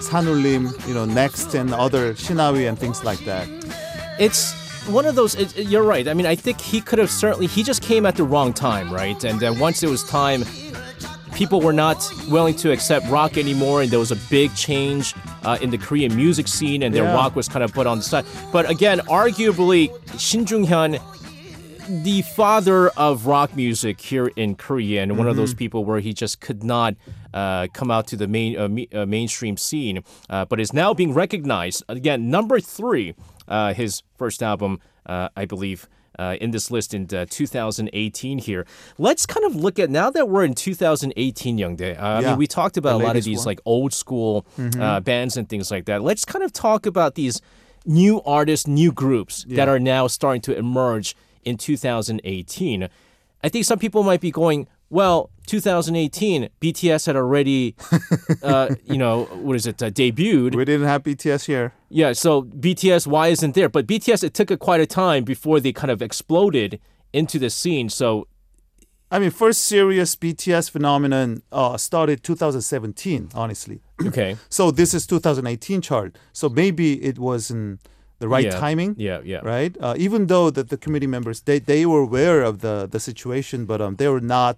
Sanullim, 0.00 0.86
you 0.88 0.94
know, 0.94 1.04
next 1.04 1.54
and 1.54 1.72
other 1.74 2.14
Sinawe 2.14 2.68
and 2.68 2.78
things 2.78 3.04
like 3.04 3.20
that. 3.24 3.48
It's 4.18 4.52
one 4.88 5.06
of 5.06 5.14
those. 5.14 5.34
It, 5.34 5.56
you're 5.56 5.82
right. 5.82 6.06
I 6.08 6.14
mean, 6.14 6.26
I 6.26 6.34
think 6.34 6.60
he 6.60 6.80
could 6.80 6.98
have 6.98 7.10
certainly. 7.10 7.46
He 7.46 7.62
just 7.62 7.82
came 7.82 8.06
at 8.06 8.16
the 8.16 8.24
wrong 8.24 8.52
time, 8.52 8.92
right? 8.92 9.22
And 9.24 9.38
then 9.40 9.58
once 9.58 9.82
it 9.82 9.88
was 9.88 10.02
time, 10.04 10.44
people 11.34 11.60
were 11.60 11.72
not 11.72 12.02
willing 12.28 12.54
to 12.56 12.72
accept 12.72 13.06
rock 13.08 13.38
anymore, 13.38 13.82
and 13.82 13.90
there 13.90 13.98
was 13.98 14.10
a 14.12 14.18
big 14.30 14.54
change 14.54 15.14
uh, 15.44 15.58
in 15.60 15.70
the 15.70 15.78
Korean 15.78 16.14
music 16.16 16.48
scene, 16.48 16.82
and 16.82 16.94
their 16.94 17.04
Yeah. 17.04 17.14
rock 17.14 17.36
was 17.36 17.48
kind 17.48 17.62
of 17.62 17.72
put 17.72 17.86
on 17.86 17.98
the 17.98 18.04
side. 18.04 18.24
But 18.52 18.68
again, 18.68 19.00
arguably, 19.08 19.90
Shin 20.18 20.46
Jung 20.46 20.66
Hyun. 20.66 21.00
The 22.04 22.22
father 22.22 22.90
of 22.90 23.26
rock 23.26 23.56
music 23.56 24.00
here 24.00 24.28
in 24.36 24.54
Korea, 24.54 25.02
and 25.02 25.18
one 25.18 25.26
of 25.26 25.34
those 25.34 25.54
people 25.54 25.84
where 25.84 25.98
he 25.98 26.12
just 26.12 26.38
could 26.40 26.62
not 26.62 26.94
uh, 27.34 27.66
come 27.72 27.90
out 27.90 28.06
to 28.08 28.16
the 28.16 28.26
main 28.28 28.58
uh, 28.58 28.68
me, 28.68 28.88
uh, 28.94 29.06
mainstream 29.06 29.56
scene, 29.56 30.02
uh, 30.28 30.44
but 30.44 30.60
is 30.60 30.72
now 30.72 30.94
being 30.94 31.12
recognized 31.14 31.82
again. 31.88 32.30
Number 32.30 32.60
three, 32.60 33.14
uh, 33.48 33.72
his 33.74 34.02
first 34.18 34.42
album, 34.42 34.80
uh, 35.06 35.28
I 35.36 35.44
believe, 35.44 35.88
uh, 36.18 36.36
in 36.40 36.50
this 36.50 36.70
list 36.70 36.92
in 36.92 37.06
uh, 37.14 37.24
2018 37.30 38.38
here. 38.38 38.66
Let's 38.98 39.24
kind 39.26 39.46
of 39.46 39.54
look 39.56 39.78
at 39.78 39.88
now 39.90 40.10
that 40.10 40.28
we're 40.28 40.44
in 40.44 40.54
2018, 40.54 41.56
Youngdae. 41.56 41.98
Uh, 41.98 42.02
I 42.02 42.20
Yeah, 42.20 42.28
mean, 42.30 42.38
we 42.38 42.46
talked 42.46 42.76
about 42.76 42.98
the 42.98 43.04
a 43.04 43.06
lot 43.06 43.16
of 43.16 43.24
these 43.24 43.38
one. 43.38 43.46
like 43.46 43.60
old 43.64 43.92
school 43.94 44.44
uh, 44.78 45.00
bands 45.00 45.36
and 45.36 45.48
things 45.48 45.70
like 45.70 45.86
that. 45.86 46.02
Let's 46.02 46.24
kind 46.24 46.44
of 46.44 46.52
talk 46.52 46.84
about 46.84 47.14
these 47.14 47.40
new 47.86 48.20
artists, 48.22 48.66
new 48.66 48.92
groups 48.92 49.46
that 49.48 49.68
are 49.68 49.78
now 49.78 50.06
starting 50.08 50.42
to 50.42 50.56
emerge 50.56 51.16
in 51.44 51.56
2018. 51.56 52.88
I 53.42 53.48
think 53.48 53.64
some 53.64 53.78
people 53.78 54.02
might 54.02 54.20
be 54.20 54.30
going, 54.30 54.68
well, 54.90 55.30
2018, 55.46 56.48
BTS 56.60 57.06
had 57.06 57.16
already, 57.16 57.74
uh, 58.42 58.74
you 58.84 58.98
know, 58.98 59.24
what 59.42 59.56
is 59.56 59.66
it, 59.66 59.82
uh, 59.82 59.90
debuted. 59.90 60.54
We 60.54 60.64
didn't 60.64 60.86
have 60.86 61.02
BTS 61.02 61.46
here. 61.46 61.72
Yeah, 61.88 62.12
so 62.12 62.42
BTS, 62.42 63.06
why 63.06 63.28
isn't 63.28 63.54
there? 63.54 63.68
But 63.68 63.86
BTS, 63.86 64.22
it 64.22 64.34
took 64.34 64.50
a, 64.50 64.56
quite 64.56 64.80
a 64.80 64.86
time 64.86 65.24
before 65.24 65.60
they 65.60 65.72
kind 65.72 65.90
of 65.90 66.02
exploded 66.02 66.80
into 67.12 67.38
the 67.38 67.50
scene. 67.50 67.88
So, 67.88 68.28
I 69.10 69.18
mean, 69.18 69.30
first 69.30 69.62
serious 69.62 70.14
BTS 70.14 70.70
phenomenon 70.70 71.42
uh, 71.50 71.76
started 71.76 72.22
2017, 72.22 73.30
honestly. 73.34 73.80
okay. 74.06 74.36
So 74.48 74.70
this 74.70 74.94
is 74.94 75.06
2018 75.06 75.80
chart. 75.80 76.16
So 76.32 76.48
maybe 76.48 77.02
it 77.02 77.18
wasn't 77.18 77.80
the 78.20 78.28
right 78.28 78.44
Yeah, 78.44 78.50
timing. 78.50 78.94
Yeah, 78.98 79.20
yeah. 79.24 79.40
Right. 79.42 79.76
Uh, 79.80 79.94
even 79.96 80.26
though 80.26 80.50
that 80.50 80.68
the 80.68 80.76
committee 80.76 81.08
members 81.08 81.40
they, 81.40 81.58
they 81.58 81.86
were 81.86 82.02
aware 82.02 82.42
of 82.42 82.60
the 82.60 82.86
the 82.88 83.00
situation, 83.00 83.64
but 83.64 83.80
um, 83.80 83.96
they 83.96 84.06
were 84.08 84.20
not, 84.20 84.56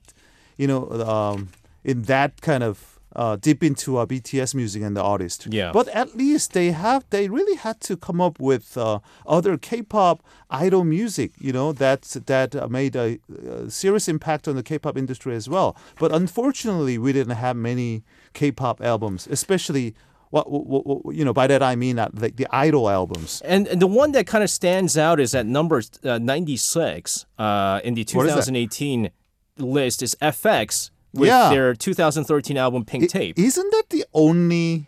you 0.63 0.69
know, 0.69 0.83
um, 1.15 1.49
in 1.83 2.03
that 2.03 2.41
kind 2.41 2.63
of 2.63 3.01
uh, 3.17 3.37
deep 3.37 3.63
into 3.63 3.99
uh, 3.99 4.07
BTS 4.07 4.55
music 4.55 4.81
and 4.83 4.97
the 4.97 5.03
artist. 5.03 5.49
Yeah. 5.51 5.73
But 5.73 5.89
at 5.89 6.17
least 6.17 6.53
they 6.53 6.71
have 6.71 7.05
they 7.11 7.29
really 7.29 7.57
had 7.57 7.81
to 7.89 7.97
come 7.97 8.21
up 8.21 8.39
with 8.39 8.77
uh, 8.77 9.01
other 9.27 9.59
K-pop 9.59 10.23
idol 10.51 10.85
music. 10.85 11.33
You 11.39 11.53
know 11.53 11.73
that 11.73 12.03
that 12.27 12.55
uh, 12.55 12.69
made 12.69 12.95
a, 12.97 13.19
uh 13.29 13.69
serious 13.69 14.07
impact 14.09 14.49
on 14.49 14.55
the 14.55 14.63
K-pop 14.63 14.97
industry 14.97 15.35
as 15.35 15.49
well. 15.49 15.77
But 15.99 16.13
unfortunately, 16.13 16.97
we 16.97 17.13
didn't 17.13 17.37
have 17.37 17.57
many 17.57 18.05
K-pop 18.33 18.81
albums, 18.81 19.27
especially. 19.31 19.95
What, 20.31 20.51
what, 20.51 20.87
what 20.87 21.15
you 21.15 21.27
know 21.27 21.35
by 21.35 21.47
that 21.47 21.63
I 21.63 21.77
mean 21.77 21.99
uh, 21.99 22.09
like 22.15 22.37
the 22.37 22.49
idol 22.51 22.89
albums. 22.89 23.43
And, 23.45 23.69
and 23.69 23.83
the 23.83 23.87
one 23.87 24.13
that 24.13 24.27
kind 24.27 24.43
of 24.43 24.49
stands 24.49 24.97
out 24.97 25.21
is 25.21 25.35
at 25.35 25.45
number 25.45 25.83
uh, 26.05 26.17
96 26.17 27.27
uh, 27.39 27.81
in 27.85 27.93
the 27.93 28.07
What 28.15 28.25
is 28.25 28.35
that? 28.37 28.47
2018 28.49 29.11
list 29.59 30.03
is 30.03 30.17
FX 30.21 30.91
with 31.13 31.29
Yeah. 31.29 31.51
their 31.51 31.75
2013 31.75 32.57
album 32.57 32.85
Pink 32.85 33.09
Tape. 33.11 33.39
Isn't 33.39 33.71
that 33.71 33.85
the 33.91 34.05
only 34.15 34.87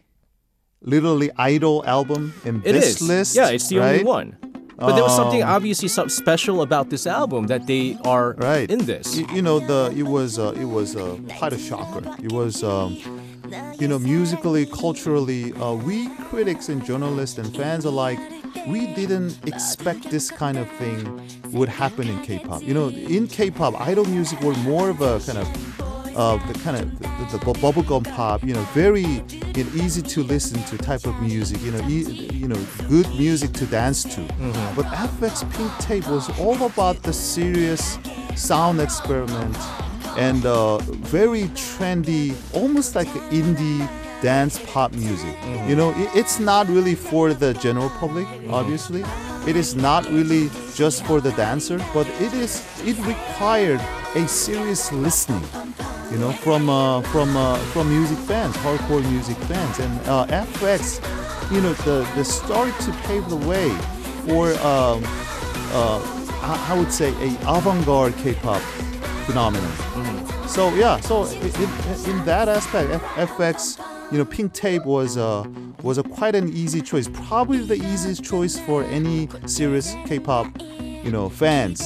literally 0.82 1.30
idol 1.36 1.82
album 1.86 2.34
in 2.44 2.56
It 2.64 2.72
this 2.72 3.00
is. 3.00 3.08
list? 3.08 3.36
Yeah, 3.36 3.48
it's 3.50 3.68
the 3.68 3.80
only 3.80 4.04
one. 4.04 4.36
But 4.76 4.94
there 4.96 5.04
was 5.04 5.14
something 5.14 5.42
Um, 5.42 5.48
obviously 5.50 5.86
something 5.88 6.10
special 6.10 6.60
about 6.60 6.90
this 6.90 7.06
album 7.06 7.46
that 7.46 7.66
they 7.68 7.96
are 8.04 8.34
Right. 8.38 8.68
in 8.68 8.84
this. 8.86 9.16
You, 9.16 9.26
you 9.32 9.40
know 9.42 9.60
the 9.60 9.92
it 9.96 10.02
was 10.02 10.36
uh, 10.38 10.52
it 10.60 10.64
was 10.64 10.96
uh, 10.96 11.16
quite 11.38 11.52
a 11.52 11.58
shocker. 11.58 12.02
It 12.22 12.32
was 12.32 12.64
um, 12.64 12.96
you 13.78 13.86
know 13.86 14.00
musically, 14.00 14.66
culturally, 14.66 15.52
uh, 15.52 15.74
we 15.74 16.08
critics 16.28 16.68
and 16.68 16.84
journalists 16.84 17.38
and 17.38 17.54
fans 17.56 17.84
alike, 17.84 18.18
we 18.66 18.86
didn't 18.94 19.38
expect 19.46 20.10
this 20.10 20.30
kind 20.30 20.58
of 20.58 20.68
thing 20.72 21.20
would 21.52 21.68
happen 21.68 22.08
in 22.08 22.20
K-pop. 22.22 22.62
You 22.62 22.74
know, 22.74 22.88
in 22.88 23.26
K-pop, 23.26 23.78
idol 23.80 24.04
music 24.06 24.40
were 24.40 24.54
more 24.58 24.90
of 24.90 25.00
a 25.00 25.20
kind 25.20 25.38
of 25.38 25.48
uh, 26.16 26.36
the 26.46 26.56
kind 26.60 26.76
of 26.76 26.98
the, 27.00 27.38
the, 27.38 27.44
bu- 27.44 27.54
bubblegum 27.54 28.04
pop, 28.14 28.44
you 28.44 28.54
know, 28.54 28.62
very 28.72 29.02
you 29.02 29.64
know, 29.64 29.70
easy 29.84 30.00
to 30.00 30.22
listen 30.22 30.62
to 30.64 30.78
type 30.78 31.04
of 31.06 31.20
music, 31.20 31.60
you 31.62 31.72
know, 31.72 31.88
e- 31.88 32.28
you 32.32 32.46
know, 32.46 32.60
good 32.88 33.06
music 33.16 33.52
to 33.54 33.66
dance 33.66 34.04
to. 34.14 34.20
But 34.76 34.86
FX 34.86 35.42
Pink 35.56 35.72
Tape 35.80 36.06
was 36.08 36.30
all 36.38 36.64
about 36.66 37.02
the 37.02 37.12
serious 37.12 37.98
sound 38.36 38.80
experiment 38.80 39.56
and 40.16 40.46
uh, 40.46 40.78
very 40.78 41.44
trendy, 41.48 42.36
almost 42.54 42.94
like 42.94 43.08
indie 43.32 43.88
dance 44.22 44.58
pop 44.72 44.92
music. 44.92 45.36
You 45.68 45.76
know, 45.76 45.92
it's 46.14 46.38
not 46.38 46.68
really 46.68 46.94
for 46.94 47.34
the 47.34 47.54
general 47.54 47.90
public, 47.90 48.26
obviously. 48.50 49.04
It 49.46 49.56
is 49.56 49.74
not 49.74 50.08
really 50.10 50.50
just 50.74 51.04
for 51.04 51.20
the 51.20 51.32
dancer, 51.32 51.78
but 51.92 52.06
it 52.20 52.32
is. 52.32 52.62
It 52.84 52.96
required 53.06 53.80
a 54.14 54.26
serious 54.26 54.90
listening 54.92 55.44
you 56.10 56.20
know, 56.20 56.30
from 56.30 56.70
uh, 56.70 57.02
from 57.02 57.36
uh, 57.36 57.58
from 57.72 57.88
music 57.88 58.18
fans, 58.18 58.56
hardcore 58.58 59.02
music 59.10 59.36
fans, 59.48 59.80
and 59.80 60.00
uh, 60.08 60.26
FX, 60.26 61.00
you 61.52 61.60
know, 61.60 61.72
the 61.88 62.08
the 62.14 62.24
started 62.24 62.78
to 62.80 62.92
pave 63.08 63.28
the 63.28 63.36
way 63.36 63.68
for 64.26 64.52
um, 64.64 65.02
uh, 65.72 65.98
I, 66.42 66.66
I 66.70 66.78
would 66.78 66.92
say 66.92 67.08
a 67.20 67.56
avant-garde 67.56 68.16
K-pop 68.18 68.60
phenomenon. 69.26 69.72
So 70.46 70.72
yeah, 70.74 71.00
so 71.00 71.24
in, 71.24 71.46
in, 71.46 72.10
in 72.10 72.24
that 72.26 72.48
aspect, 72.48 72.90
F- 72.90 73.28
FX, 73.36 73.78
you 74.14 74.18
know, 74.18 74.24
Pink 74.24 74.52
Tape 74.52 74.86
was 74.86 75.16
uh, 75.16 75.44
was 75.82 75.98
a 75.98 76.04
quite 76.04 76.36
an 76.36 76.52
easy 76.52 76.80
choice, 76.80 77.08
probably 77.08 77.58
the 77.58 77.74
easiest 77.74 78.22
choice 78.22 78.56
for 78.60 78.84
any 78.84 79.28
serious 79.46 79.96
K-pop, 80.06 80.46
you 80.70 81.10
know, 81.10 81.28
fans. 81.28 81.80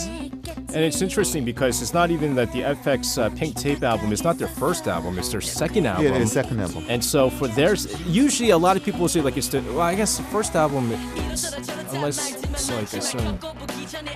And 0.75 0.85
it's 0.85 1.01
interesting 1.01 1.47
because 1.47 1.81
it's 1.81 1.95
not 1.95 2.11
even 2.11 2.35
that 2.35 2.53
the 2.53 2.61
FX 2.61 3.17
uh, 3.17 3.31
Pink 3.31 3.57
Tape 3.57 3.83
album 3.83 4.13
is 4.13 4.23
not 4.23 4.37
their 4.37 4.49
first 4.49 4.87
album; 4.87 5.19
it's 5.19 5.31
their 5.31 5.41
second 5.41 5.87
album. 5.87 6.05
Yeah, 6.05 6.19
it's 6.19 6.33
second 6.33 6.61
album. 6.61 6.85
And 6.91 7.03
so 7.03 7.31
for 7.31 7.49
theirs, 7.49 7.99
usually 8.07 8.51
a 8.51 8.59
lot 8.59 8.77
of 8.77 8.85
people 8.85 9.01
will 9.01 9.09
say 9.09 9.23
like 9.23 9.39
it's 9.39 9.49
the 9.49 9.63
well, 9.63 9.81
I 9.81 9.95
guess 9.95 10.19
the 10.19 10.25
first 10.25 10.55
album, 10.55 10.93
is, 11.33 11.55
unless 11.95 12.35
it's 12.45 12.71
like 12.71 12.93
a 12.93 13.01
certain, 13.01 13.39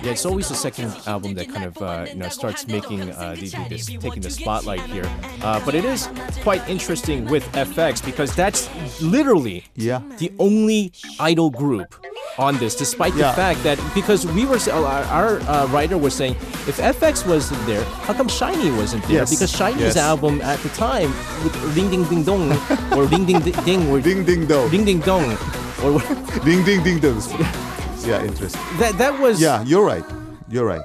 yeah, 0.03 0.11
it's 0.11 0.25
always 0.25 0.47
the 0.49 0.55
second 0.55 0.93
album 1.07 1.33
that 1.35 1.49
kind 1.49 1.65
of 1.65 1.77
uh, 1.81 2.05
you 2.09 2.15
know 2.15 2.29
starts 2.29 2.67
making 2.67 3.01
uh, 3.11 3.35
the, 3.39 3.49
the, 3.69 3.97
taking 3.99 4.21
the 4.21 4.29
spotlight 4.29 4.81
here. 4.81 5.05
Uh, 5.41 5.63
but 5.65 5.75
it 5.75 5.85
is 5.85 6.09
quite 6.41 6.67
interesting 6.69 7.25
with 7.25 7.43
FX 7.53 8.03
because 8.03 8.35
that's 8.35 8.69
literally 9.01 9.65
Yeah. 9.75 10.01
the 10.17 10.31
only 10.39 10.91
idol 11.19 11.49
group 11.49 11.95
on 12.37 12.57
this, 12.57 12.75
despite 12.75 13.13
Yeah. 13.15 13.29
the 13.31 13.35
fact 13.35 13.63
that 13.63 13.77
because 13.93 14.25
we 14.25 14.45
were 14.45 14.59
our, 14.71 15.03
our 15.11 15.39
uh, 15.41 15.67
writer 15.67 15.97
was 15.97 16.13
saying 16.13 16.33
if 16.67 16.77
FX 16.77 17.27
wasn't 17.27 17.63
there, 17.65 17.83
how 18.05 18.13
come 18.13 18.27
SHINee 18.27 18.75
wasn't 18.77 19.03
there? 19.03 19.17
Yes. 19.23 19.29
Because 19.31 19.51
SHINee's 19.53 19.95
Yes. 19.95 19.97
album 19.97 20.41
at 20.41 20.59
the 20.59 20.69
time 20.69 21.09
with 21.43 21.55
Ring 21.75 21.89
Ding 21.89 22.03
Ding 22.05 22.23
Dong 22.23 22.51
or 22.95 23.07
Ding 23.07 23.25
Ding 23.25 23.39
Ding 23.41 23.89
or 23.89 23.99
Ding 24.07 24.23
ding 24.23 24.47
do. 24.47 24.65
Ring 24.67 24.85
Ding 24.85 24.99
Dong 24.99 25.37
Or 25.83 25.99
ding 26.45 26.63
ding 26.63 26.81
ding 26.83 26.99
dong. 26.99 27.19
Yeah, 28.05 28.23
interesting. 28.25 28.61
that 28.79 28.97
that 28.97 29.19
was 29.19 29.39
Yeah, 29.41 29.63
you're 29.63 29.85
right. 29.85 30.03
You're 30.49 30.65
right. 30.65 30.81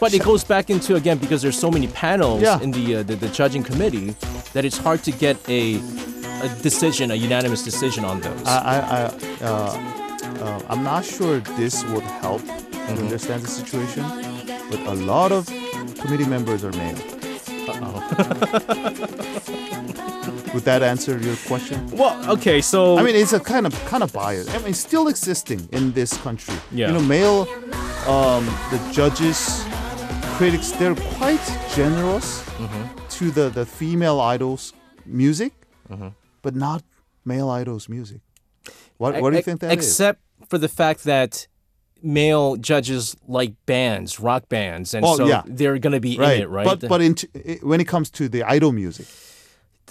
But 0.00 0.12
it 0.14 0.22
goes 0.24 0.42
back 0.44 0.68
into 0.70 0.94
again 0.96 1.18
because 1.18 1.42
there's 1.42 1.58
so 1.58 1.70
many 1.70 1.86
panels 1.88 2.42
Yeah. 2.42 2.60
in 2.64 2.70
the, 2.72 2.96
uh, 2.96 3.02
the 3.04 3.14
the 3.16 3.28
judging 3.28 3.62
committee 3.62 4.14
that 4.52 4.64
it's 4.64 4.78
hard 4.78 5.02
to 5.04 5.10
get 5.12 5.36
a 5.48 5.80
a 6.42 6.48
decision, 6.62 7.10
a 7.10 7.14
unanimous 7.14 7.62
decision 7.62 8.04
on 8.04 8.20
those. 8.20 8.42
I, 8.46 8.58
I, 8.74 8.76
I 8.98 9.00
uh, 9.48 9.76
uh, 10.44 10.60
I'm 10.70 10.82
not 10.82 11.04
sure 11.04 11.40
this 11.56 11.84
would 11.92 12.04
help 12.24 12.42
Mm-hmm. 12.82 12.96
to 12.96 13.00
understand 13.02 13.42
the 13.42 13.48
situation, 13.48 14.02
but 14.70 14.80
a 14.94 14.96
lot 15.12 15.30
of 15.30 15.46
committee 16.02 16.26
members 16.26 16.64
are 16.64 16.72
male. 16.72 16.98
Would 20.54 20.64
that 20.64 20.82
answer 20.82 21.18
your 21.18 21.36
question? 21.46 21.78
well, 21.96 22.14
okay, 22.32 22.60
so 22.60 22.98
I 22.98 23.02
mean, 23.02 23.16
it's 23.16 23.32
a 23.32 23.40
kind 23.40 23.66
of 23.66 23.72
kind 23.86 24.02
of 24.02 24.12
bias. 24.12 24.48
I 24.54 24.58
mean, 24.58 24.68
it's 24.68 24.78
still 24.78 25.08
existing 25.08 25.68
in 25.72 25.92
this 25.92 26.16
country. 26.18 26.54
Yeah. 26.70 26.88
You 26.88 26.94
know, 26.94 27.02
male, 27.02 27.40
um, 28.06 28.44
the 28.70 28.78
judges, 28.92 29.64
critics, 30.36 30.72
they're 30.72 30.94
quite 31.18 31.40
generous 31.74 32.42
Mm-hmm. 32.62 33.08
to 33.18 33.30
the 33.30 33.48
the 33.50 33.66
female 33.66 34.20
idols' 34.20 34.72
music, 35.06 35.52
Mm-hmm. 35.90 36.08
but 36.42 36.54
not 36.54 36.82
male 37.24 37.48
idols' 37.50 37.88
music. 37.88 38.20
What 38.98 39.20
what 39.20 39.30
do 39.30 39.36
you 39.36 39.42
think 39.42 39.60
that 39.60 39.72
is? 39.72 39.78
except 39.78 40.20
for 40.48 40.58
the 40.58 40.68
fact 40.68 41.04
that 41.04 41.48
male 42.02 42.56
judges 42.56 43.16
like 43.26 43.54
bands, 43.66 44.20
rock 44.20 44.48
bands, 44.48 44.94
and 44.94 45.04
Oh, 45.04 45.16
so 45.16 45.26
yeah. 45.26 45.42
they're 45.46 45.78
going 45.78 45.92
to 45.94 46.00
be 46.00 46.16
right. 46.18 46.36
in 46.36 46.42
it, 46.42 46.48
right? 46.50 46.64
But 46.66 46.88
but 46.88 47.00
in 47.00 47.14
t- 47.14 47.28
when 47.62 47.80
it 47.80 47.88
comes 47.88 48.10
to 48.10 48.28
the 48.28 48.42
idol 48.44 48.72
music, 48.72 49.06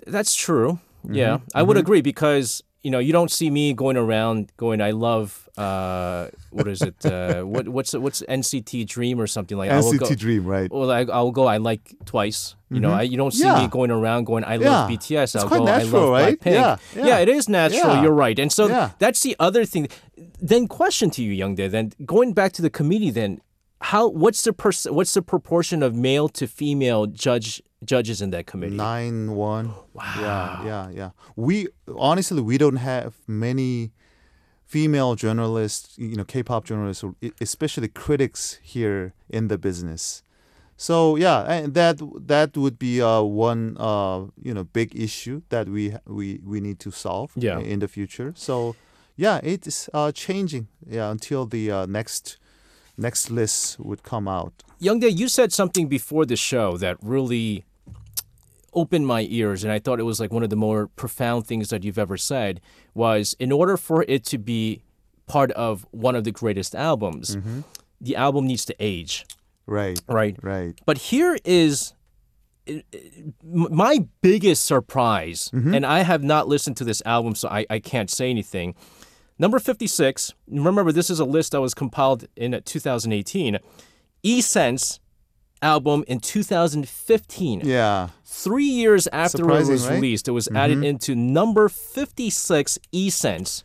That's 0.08 0.36
true. 0.36 0.80
Mm-hmm. 1.06 1.16
Yeah, 1.16 1.38
I 1.56 1.64
would 1.64 1.78
agree 1.78 2.02
because 2.02 2.62
you 2.84 2.92
know 2.92 3.00
you 3.00 3.12
don't 3.14 3.32
see 3.32 3.50
me 3.50 3.74
going 3.74 3.98
around 3.98 4.52
going, 4.58 4.82
"I 4.82 4.92
love 4.92 5.50
uh, 5.58 6.28
what 6.52 6.68
is 6.68 6.82
it? 6.82 7.04
Uh, 7.06 7.42
what 7.44 7.68
what's 7.68 7.94
what's 7.94 8.22
NCT 8.24 8.86
Dream 8.88 9.20
or 9.20 9.28
something 9.28 9.58
like? 9.58 9.72
I 9.72 9.78
will 9.78 9.94
NCT 9.94 10.00
go, 10.00 10.16
Dream, 10.16 10.46
right? 10.46 10.72
Well, 10.72 10.92
I, 10.92 11.06
I'll 11.12 11.32
go. 11.32 11.46
I 11.48 11.58
like 11.58 11.96
twice. 12.06 12.56
You 12.70 12.80
know, 12.80 12.92
I, 12.92 13.02
you 13.02 13.18
don't 13.18 13.32
see 13.32 13.44
Mm-hmm. 13.44 13.58
Yeah. 13.58 13.64
me 13.64 13.68
going 13.70 13.92
around 13.92 14.26
going, 14.26 14.44
"I 14.46 14.56
Yeah. 14.56 14.70
love 14.70 14.90
BTS." 14.92 15.24
It's 15.24 15.36
I'll 15.36 15.48
quite 15.48 15.58
go. 15.60 15.66
natural, 15.66 16.02
I 16.02 16.06
love 16.06 16.12
right? 16.26 16.40
Blackpink. 16.40 16.54
Yeah, 16.54 16.78
yeah. 16.96 17.18
it 17.20 17.30
is 17.30 17.50
natural. 17.50 17.96
Yeah. 17.96 18.02
You're 18.04 18.14
right. 18.14 18.38
And 18.40 18.52
so 18.52 18.68
Yeah. 18.68 18.92
that's 19.00 19.22
the 19.22 19.36
other 19.40 19.66
thing. 19.66 19.88
Then, 20.40 20.68
question 20.68 21.10
to 21.12 21.24
you, 21.24 21.34
Youngdae. 21.46 21.70
Then 21.70 21.92
going 22.06 22.34
back 22.34 22.54
to 22.54 22.62
the 22.62 22.70
committee. 22.70 23.10
Then, 23.12 23.42
how? 23.82 24.08
What's 24.10 24.44
the 24.44 24.54
pers- 24.54 24.86
What's 24.90 25.14
the 25.14 25.22
proportion 25.22 25.84
of 25.84 25.96
male 25.96 26.30
to 26.30 26.48
female 26.48 27.08
judge 27.08 27.62
judges 27.84 28.22
in 28.22 28.30
that 28.32 28.46
committee? 28.46 28.76
Nine 28.76 29.32
one. 29.36 29.72
Wow. 29.94 30.14
Yeah, 30.22 30.66
yeah, 30.66 30.90
yeah. 31.00 31.10
We 31.36 31.68
honestly 31.98 32.42
we 32.42 32.58
don't 32.58 32.78
have 32.78 33.16
many 33.28 33.92
female 34.66 35.16
journalists, 35.16 35.98
you 35.98 36.16
know, 36.16 36.24
K-pop 36.24 36.64
journalists, 36.66 37.04
or 37.04 37.14
especially 37.42 37.90
critics 37.90 38.58
here 38.64 39.14
in 39.30 39.48
the 39.50 39.58
business. 39.58 40.24
So 40.78 41.16
yeah, 41.18 41.42
and 41.44 41.74
that 41.74 42.00
that 42.28 42.56
would 42.58 42.80
be 42.80 43.02
uh, 43.02 43.22
one 43.22 43.76
uh, 43.78 44.22
you 44.42 44.54
know 44.54 44.64
big 44.64 44.96
issue 44.96 45.42
that 45.50 45.68
we 45.70 45.94
we 46.08 46.40
we 46.44 46.60
need 46.62 46.80
to 46.80 46.92
solve 46.92 47.32
Yeah. 47.36 47.60
in 47.60 47.80
the 47.80 47.88
future. 47.88 48.34
So 48.36 48.76
yeah, 49.18 49.40
it 49.44 49.68
is 49.68 49.90
uh, 49.94 50.12
changing. 50.12 50.68
Yeah, 50.88 51.12
until 51.12 51.46
the 51.46 51.70
uh, 51.72 51.86
next 51.86 52.38
next 53.02 53.30
list 53.32 53.80
would 53.80 54.04
come 54.04 54.28
out. 54.28 54.54
Youngdae, 54.82 55.18
you 55.18 55.28
said 55.28 55.52
something 55.52 55.88
before 55.88 56.26
the 56.26 56.36
show 56.36 56.78
that 56.78 56.98
really 57.02 57.66
opened 58.74 59.06
my 59.06 59.28
ears, 59.30 59.64
and 59.64 59.72
I 59.74 59.80
thought 59.80 60.00
it 60.00 60.04
was 60.04 60.20
like 60.20 60.32
one 60.32 60.44
of 60.44 60.50
the 60.50 60.56
more 60.56 60.88
profound 60.88 61.46
things 61.46 61.70
that 61.70 61.84
you've 61.84 62.00
ever 62.00 62.18
said. 62.18 62.62
Was 62.94 63.36
in 63.40 63.52
order 63.52 63.78
for 63.78 64.06
it 64.08 64.24
to 64.26 64.38
be 64.38 64.84
part 65.28 65.52
of 65.52 65.86
one 65.92 66.16
of 66.16 66.24
the 66.24 66.32
greatest 66.32 66.76
albums, 66.76 67.36
mm-hmm. 67.36 67.62
the 68.00 68.16
album 68.16 68.48
needs 68.48 68.66
to 68.66 68.76
age, 68.80 69.26
Right. 69.66 70.00
right? 70.08 70.36
Right. 70.42 70.80
But 70.86 70.98
here 71.00 71.38
is 71.46 71.94
my 73.44 74.06
biggest 74.22 74.66
surprise, 74.66 75.50
mm-hmm. 75.54 75.74
and 75.74 75.86
I 75.86 76.00
have 76.02 76.24
not 76.24 76.48
listened 76.48 76.78
to 76.78 76.84
this 76.84 77.02
album, 77.06 77.36
so 77.36 77.50
I, 77.50 77.66
I 77.70 77.80
can't 77.80 78.10
say 78.10 78.30
anything. 78.30 78.76
Number 79.42 79.58
56, 79.58 80.36
remember, 80.48 80.92
this 80.92 81.10
is 81.10 81.20
a 81.20 81.26
list 81.26 81.54
that 81.54 81.62
was 81.62 81.74
compiled 81.74 82.26
in 82.36 82.62
2018. 82.64 83.58
E-Sense 84.22 85.00
album 85.64 86.04
in 86.08 86.20
2015. 86.20 87.62
Yeah. 87.64 88.10
Three 88.24 88.66
years 88.66 89.08
after 89.08 89.50
it 89.50 89.68
was 89.68 89.88
right? 89.88 89.96
released, 89.96 90.28
it 90.28 90.32
was 90.32 90.48
added 90.50 90.84
into 90.84 91.16
number 91.16 91.70
56 91.70 92.78
E-Sense. 92.92 93.64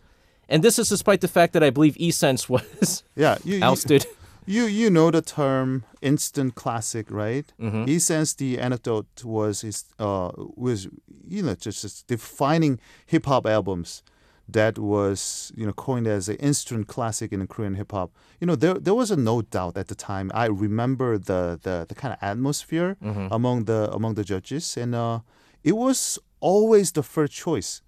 And 0.49 0.65
this 0.65 0.79
is 0.79 0.89
despite 0.89 1.21
the 1.21 1.29
fact 1.29 1.53
that 1.53 1.63
I 1.63 1.69
believe 1.69 1.99
E-Sense 1.99 2.49
was 2.55 3.05
Yeah. 3.15 3.37
You, 3.45 3.57
you- 3.57 3.65
ousted. 3.65 4.07
You 4.49 4.63
you 4.67 4.91
know 4.91 5.11
the 5.11 5.23
term 5.23 5.83
instant 6.01 6.55
classic, 6.55 7.11
right? 7.11 7.53
Mm-hmm. 7.61 7.87
He 7.87 7.99
the 8.39 8.61
anecdote 8.61 9.25
was 9.25 9.65
is 9.65 9.85
uh 9.99 10.31
was 10.37 10.87
you 11.27 11.43
know 11.43 11.57
just, 11.57 11.83
just 11.83 12.07
defining 12.07 12.79
hip 13.07 13.27
hop 13.27 13.45
albums 13.45 14.05
that 14.49 14.79
was 14.79 15.53
you 15.57 15.67
know 15.67 15.73
coined 15.73 16.07
as 16.07 16.29
an 16.29 16.37
instant 16.37 16.87
classic 16.87 17.33
in 17.33 17.47
Korean 17.47 17.75
hip 17.75 17.93
hop. 17.93 18.11
You 18.41 18.47
know 18.47 18.57
there 18.57 18.75
there 18.75 18.95
was 18.95 19.11
a 19.11 19.17
no 19.17 19.43
doubt 19.43 19.77
at 19.77 19.89
the 19.89 19.95
time. 19.95 20.31
I 20.35 20.47
remember 20.47 21.19
the 21.19 21.59
the, 21.63 21.85
the 21.89 21.95
kind 21.95 22.13
of 22.15 22.19
atmosphere 22.23 22.97
Mm-hmm. 23.03 23.29
among 23.33 23.65
the 23.65 23.91
among 23.93 24.15
the 24.15 24.25
judges, 24.25 24.77
and 24.77 24.95
uh, 24.95 25.21
it 25.65 25.73
was 25.77 26.19
always 26.41 26.93
the 26.93 27.03
first 27.03 27.33
choice 27.33 27.83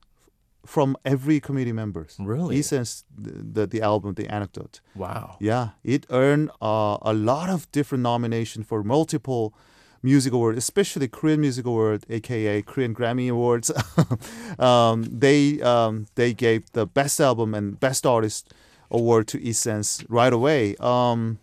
from 0.66 0.96
every 1.04 1.40
committee 1.40 1.72
members. 1.72 2.16
Really? 2.18 2.56
He 2.56 2.62
says 2.62 3.04
the, 3.16 3.30
the 3.30 3.66
the 3.66 3.80
album, 3.82 4.14
the 4.14 4.26
anecdote. 4.28 4.80
Wow. 4.94 5.36
Yeah, 5.40 5.68
it 5.84 6.06
earned 6.10 6.50
uh, 6.60 6.98
a 7.02 7.12
lot 7.14 7.48
of 7.48 7.70
different 7.72 8.02
nominations 8.02 8.66
for 8.66 8.82
multiple 8.82 9.54
music 10.02 10.32
award, 10.32 10.56
especially 10.56 11.08
Korean 11.08 11.40
Music 11.40 11.66
Award, 11.66 12.04
aka 12.08 12.62
Korean 12.62 12.94
Grammy 12.94 13.30
Awards. 13.30 13.70
um, 14.58 15.04
they 15.10 15.60
um, 15.62 16.06
they 16.14 16.32
gave 16.32 16.70
the 16.72 16.86
best 16.86 17.20
album 17.20 17.54
and 17.54 17.78
best 17.78 18.06
artist 18.06 18.52
award 18.90 19.28
to 19.28 19.40
E-Sense 19.40 20.04
right 20.08 20.32
away. 20.32 20.76
Um, 20.80 21.38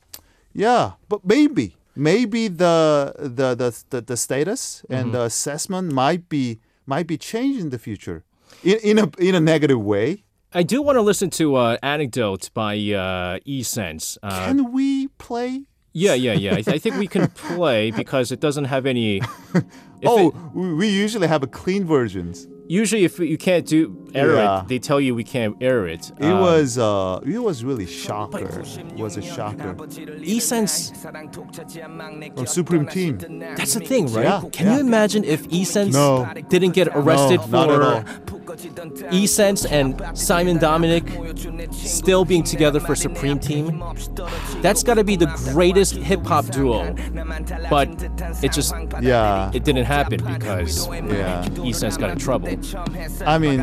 yeah, 0.54 0.94
but 1.10 1.26
maybe 1.26 1.76
maybe 1.96 2.48
the 2.48 3.14
the 3.18 3.56
the 3.56 3.84
the, 3.90 4.02
the 4.02 4.18
status 4.18 4.84
and 4.90 5.14
the 5.14 5.24
assessment 5.24 5.92
might 5.92 6.30
be 6.30 6.60
might 6.86 7.08
be 7.08 7.18
changed 7.18 7.60
in 7.60 7.70
the 7.70 7.80
future 7.80 8.24
in, 8.64 8.78
in 8.84 9.00
a 9.00 9.10
in 9.20 9.36
a 9.36 9.40
negative 9.40 9.82
way. 9.82 10.24
I 10.54 10.64
do 10.64 10.82
want 10.82 10.96
to 10.96 11.02
listen 11.02 11.30
to 11.32 11.56
uh, 11.56 11.78
Anecdote 11.84 12.50
by 12.54 12.76
uh, 12.78 13.40
E-Sense. 13.44 14.18
Uh, 14.24 14.46
Can 14.46 14.72
we 14.72 15.10
play 15.18 15.66
yeah, 15.96 16.14
yeah, 16.14 16.34
yeah. 16.34 16.54
I, 16.56 16.64
I 16.76 16.78
think 16.78 16.98
we 16.98 17.08
can 17.08 17.28
play 17.30 17.90
because 17.92 18.32
it 18.32 18.40
doesn't 18.40 18.66
have 18.66 18.86
any. 18.86 19.22
Oh, 20.06 20.28
it- 20.28 20.36
we 20.54 20.74
we 20.82 20.88
usually 20.90 21.28
have 21.28 21.42
a 21.42 21.48
clean 21.48 21.86
versions. 21.86 22.48
Usually, 22.68 23.04
if 23.06 23.20
you 23.20 23.38
can't 23.38 23.66
do 23.66 24.08
air 24.14 24.34
Yeah. 24.36 24.62
it, 24.62 24.68
they 24.68 24.80
tell 24.80 25.00
you 25.02 25.14
we 25.16 25.24
can't 25.24 25.56
air 25.62 25.88
it. 25.88 26.12
It 26.20 26.26
Uh, 26.26 26.40
was 26.42 26.78
uh, 26.78 27.20
it 27.26 27.40
was 27.40 27.64
really 27.64 27.86
shocker. 27.86 28.40
It 28.40 28.98
was 29.00 29.18
a 29.18 29.22
shocker. 29.22 29.76
E-Sense. 30.22 30.92
From 32.36 32.46
Supreme 32.46 32.86
Team. 32.88 33.18
That's 33.58 33.74
the 33.74 33.80
thing, 33.82 34.12
right? 34.14 34.24
Yeah, 34.24 34.42
Can 34.52 34.68
yeah. 34.68 34.74
you 34.76 34.80
imagine 34.82 35.24
if 35.24 35.46
E-Sense 35.50 35.94
No. 35.94 36.28
didn't 36.50 36.72
get 36.72 36.88
arrested 36.90 37.40
No, 37.50 37.66
for 37.68 37.84
all. 37.84 38.04
E-Sense 39.12 39.66
and 39.66 40.02
Simon 40.14 40.58
Dominic 40.58 41.04
still 41.72 42.26
being 42.26 42.44
together 42.44 42.80
for 42.80 42.96
Supreme 42.96 43.40
Team? 43.40 43.84
That's 44.62 44.84
got 44.84 44.96
to 44.96 45.04
be 45.04 45.16
the 45.16 45.28
greatest 45.54 45.96
hip 45.96 46.26
hop 46.26 46.46
duo. 46.48 46.96
But 47.70 47.90
it 48.42 48.52
just 48.52 48.74
Yeah, 49.02 49.52
it 49.54 49.64
didn't 49.64 49.86
happen 49.86 50.24
because 50.24 50.88
yeah. 50.88 51.48
E-Sense 51.64 51.98
got 51.98 52.12
in 52.12 52.18
trouble. 52.18 52.55
I 53.26 53.38
mean, 53.38 53.60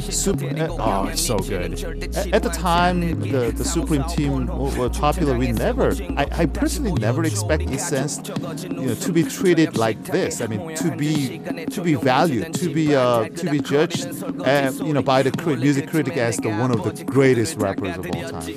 super. 0.00 0.46
uh, 0.46 0.68
Oh, 0.78 1.06
it's 1.08 1.24
so 1.24 1.38
good. 1.38 1.82
At, 2.32 2.42
the 2.42 2.50
time, 2.50 3.00
the, 3.20 3.52
the 3.54 3.64
Supreme 3.64 4.04
Team 4.04 4.46
were 4.46 4.90
popular. 4.90 5.36
We 5.36 5.52
never, 5.52 5.92
I, 6.16 6.26
I 6.32 6.46
personally 6.46 6.92
never 6.92 7.24
expect 7.24 7.62
E-Sense, 7.64 8.20
you 8.62 8.68
know, 8.68 8.94
to 8.94 9.12
be 9.12 9.22
treated 9.24 9.76
like 9.76 10.02
this. 10.04 10.40
I 10.40 10.46
mean, 10.46 10.74
to 10.76 10.94
be 10.96 11.38
to 11.70 11.82
be 11.82 11.94
valued, 11.94 12.54
to 12.54 12.72
be 12.72 12.94
uh, 12.94 13.28
to 13.28 13.50
be 13.50 13.60
judged, 13.60 14.06
uh, 14.44 14.72
you 14.84 14.92
know, 14.92 15.02
by 15.02 15.22
the 15.22 15.56
music 15.56 15.88
critic 15.88 16.16
as 16.16 16.36
the 16.38 16.50
one 16.50 16.70
of 16.70 16.82
the 16.84 17.04
greatest 17.04 17.56
rappers 17.56 17.96
of 17.96 18.06
all 18.06 18.28
time. 18.30 18.54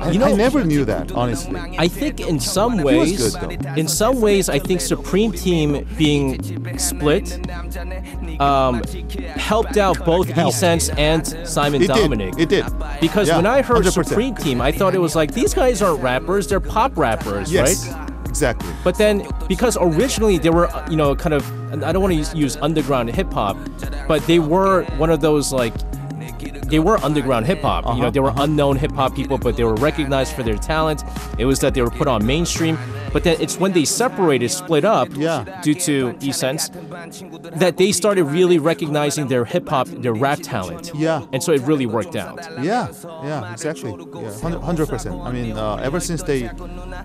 I, 0.00 0.10
You 0.10 0.18
know- 0.18 0.26
I 0.26 0.32
never 0.32 0.64
knew 0.64 0.84
that, 0.84 1.12
honestly. 1.12 1.58
I 1.78 1.88
think 1.88 2.20
in 2.20 2.40
some 2.40 2.78
ways, 2.82 3.36
good, 3.36 3.66
in 3.76 3.88
some 3.88 4.20
ways, 4.20 4.48
I 4.48 4.58
think 4.58 4.80
Supreme 4.80 5.32
Team 5.32 5.86
being 5.96 6.78
split 6.78 7.38
um, 8.40 8.82
helped 9.36 9.76
out 9.76 10.04
both. 10.04 10.28
E-Sense 10.36 10.88
and 10.90 11.26
Simon 11.46 11.82
It 11.82 11.86
did. 11.88 11.94
Dominic. 11.96 12.34
It 12.38 12.48
did. 12.48 12.64
Because 13.00 13.28
Yeah, 13.28 13.36
when 13.36 13.46
I 13.46 13.62
heard 13.62 13.84
100%. 13.84 14.06
Supreme 14.06 14.34
Team, 14.34 14.60
I 14.60 14.72
thought 14.72 14.94
it 14.94 15.00
was 15.00 15.14
like 15.14 15.32
these 15.32 15.54
guys 15.54 15.82
aren't 15.82 16.02
rappers; 16.02 16.46
they're 16.48 16.60
pop 16.60 16.96
rappers, 16.96 17.52
Yes, 17.52 17.88
right? 17.88 18.10
exactly. 18.28 18.72
But 18.82 18.96
then, 18.96 19.26
because 19.48 19.76
originally 19.80 20.38
they 20.38 20.50
were, 20.50 20.68
you 20.90 20.96
know, 20.96 21.14
kind 21.14 21.34
of, 21.34 21.44
I 21.84 21.92
don't 21.92 22.02
want 22.02 22.12
to 22.12 22.18
use, 22.18 22.34
use 22.34 22.56
underground 22.56 23.10
hip 23.10 23.32
hop, 23.32 23.56
but 24.08 24.26
they 24.26 24.38
were 24.38 24.84
one 24.96 25.10
of 25.10 25.20
those 25.20 25.52
like 25.52 25.74
they 26.72 26.78
were 26.78 26.96
underground 27.04 27.44
hip 27.46 27.60
hop. 27.60 27.84
You 27.94 28.00
know, 28.02 28.10
they 28.10 28.18
were 28.20 28.32
unknown 28.38 28.76
hip 28.76 28.92
hop 28.92 29.14
people, 29.14 29.36
but 29.36 29.56
they 29.58 29.62
were 29.64 29.74
recognized 29.74 30.34
for 30.34 30.42
their 30.42 30.56
talent. 30.56 31.04
It 31.38 31.44
was 31.44 31.60
that 31.60 31.74
they 31.74 31.82
were 31.82 31.90
put 31.90 32.08
on 32.08 32.24
mainstream. 32.26 32.78
But 33.12 33.24
then 33.24 33.36
it's 33.40 33.58
when 33.60 33.72
they 33.72 33.84
separated, 33.84 34.50
split 34.50 34.86
up, 34.86 35.08
Yeah. 35.14 35.60
due 35.62 35.74
to 35.74 36.14
E-Sense, 36.22 36.70
that 37.62 37.74
they 37.76 37.92
started 37.92 38.24
really 38.24 38.58
recognizing 38.58 39.28
their 39.28 39.44
hip 39.44 39.68
hop, 39.68 39.86
their 39.88 40.14
rap 40.14 40.38
talent. 40.42 40.92
Yeah. 40.94 41.20
And 41.34 41.42
so 41.44 41.52
it 41.52 41.60
really 41.62 41.84
worked 41.84 42.16
out. 42.16 42.40
Yeah, 42.62 42.88
yeah, 43.22 43.52
exactly. 43.52 43.94
Yeah, 44.22 44.58
hundred 44.60 44.88
percent. 44.88 45.20
I 45.20 45.30
mean, 45.30 45.52
uh, 45.58 45.74
ever 45.88 46.00
since 46.00 46.22
they, 46.22 46.42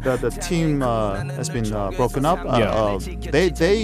the, 0.05 0.17
the 0.21 0.29
team 0.49 0.81
uh, 0.81 1.25
has 1.39 1.49
been 1.49 1.69
uh, 1.73 1.91
broken 1.91 2.25
up, 2.25 2.39
uh, 2.39 2.57
Yeah. 2.57 2.71
uh, 2.71 2.99
they 3.35 3.49
they 3.49 3.79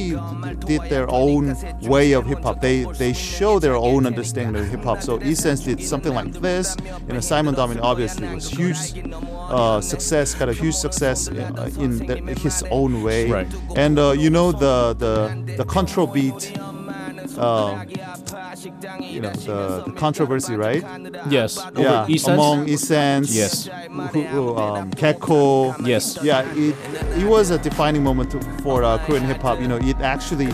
did 0.66 0.82
their 0.94 1.08
own 1.12 1.44
way 1.82 2.14
of 2.14 2.26
hip 2.26 2.42
hop. 2.44 2.62
They 2.62 2.86
they 3.04 3.12
show 3.12 3.60
their 3.60 3.76
own 3.76 4.06
understanding 4.06 4.64
of 4.64 4.70
hip 4.70 4.84
hop. 4.86 5.02
So 5.02 5.20
E-Sense 5.22 5.62
did 5.66 5.73
something 5.80 6.14
like 6.14 6.32
this. 6.34 6.76
You 7.08 7.14
know, 7.14 7.20
Simon 7.20 7.56
Domin 7.56 7.80
obviously 7.82 8.28
was 8.34 8.50
huge 8.50 8.94
uh, 9.14 9.82
success, 9.82 10.34
got 10.36 10.50
a 10.50 10.54
huge 10.54 10.76
success 10.76 11.28
in, 11.28 11.40
uh, 11.40 11.70
in 11.80 12.06
the, 12.06 12.16
his 12.40 12.64
own 12.72 13.04
way. 13.04 13.30
Right. 13.30 13.48
And 13.76 14.00
uh, 14.00 14.12
you 14.12 14.30
know 14.30 14.52
the 14.52 14.94
the 14.94 15.56
the 15.58 15.66
control 15.66 16.08
beat. 16.08 16.54
You 19.00 19.22
know 19.22 19.30
the, 19.32 19.84
the 19.86 19.92
controversy, 19.94 20.56
right? 20.56 20.84
Yes. 21.30 21.58
Over 21.58 21.82
yeah, 21.82 22.06
E-Sense? 22.08 22.28
among 22.28 22.70
E-Sense, 22.70 23.36
Yes. 23.36 23.68
who, 24.12 24.24
who, 24.24 24.56
um, 24.58 24.92
Gaeko. 24.92 25.76
Yes. 25.86 26.18
Yeah, 26.24 26.44
it, 26.56 26.76
it 27.18 27.26
was 27.28 27.50
a 27.52 27.58
defining 27.58 28.04
moment 28.04 28.32
for 28.62 28.84
uh, 28.84 28.98
Korean 29.06 29.24
hip 29.26 29.42
hop. 29.42 29.60
You 29.60 29.68
know, 29.68 29.78
it 29.78 29.98
actually 30.00 30.50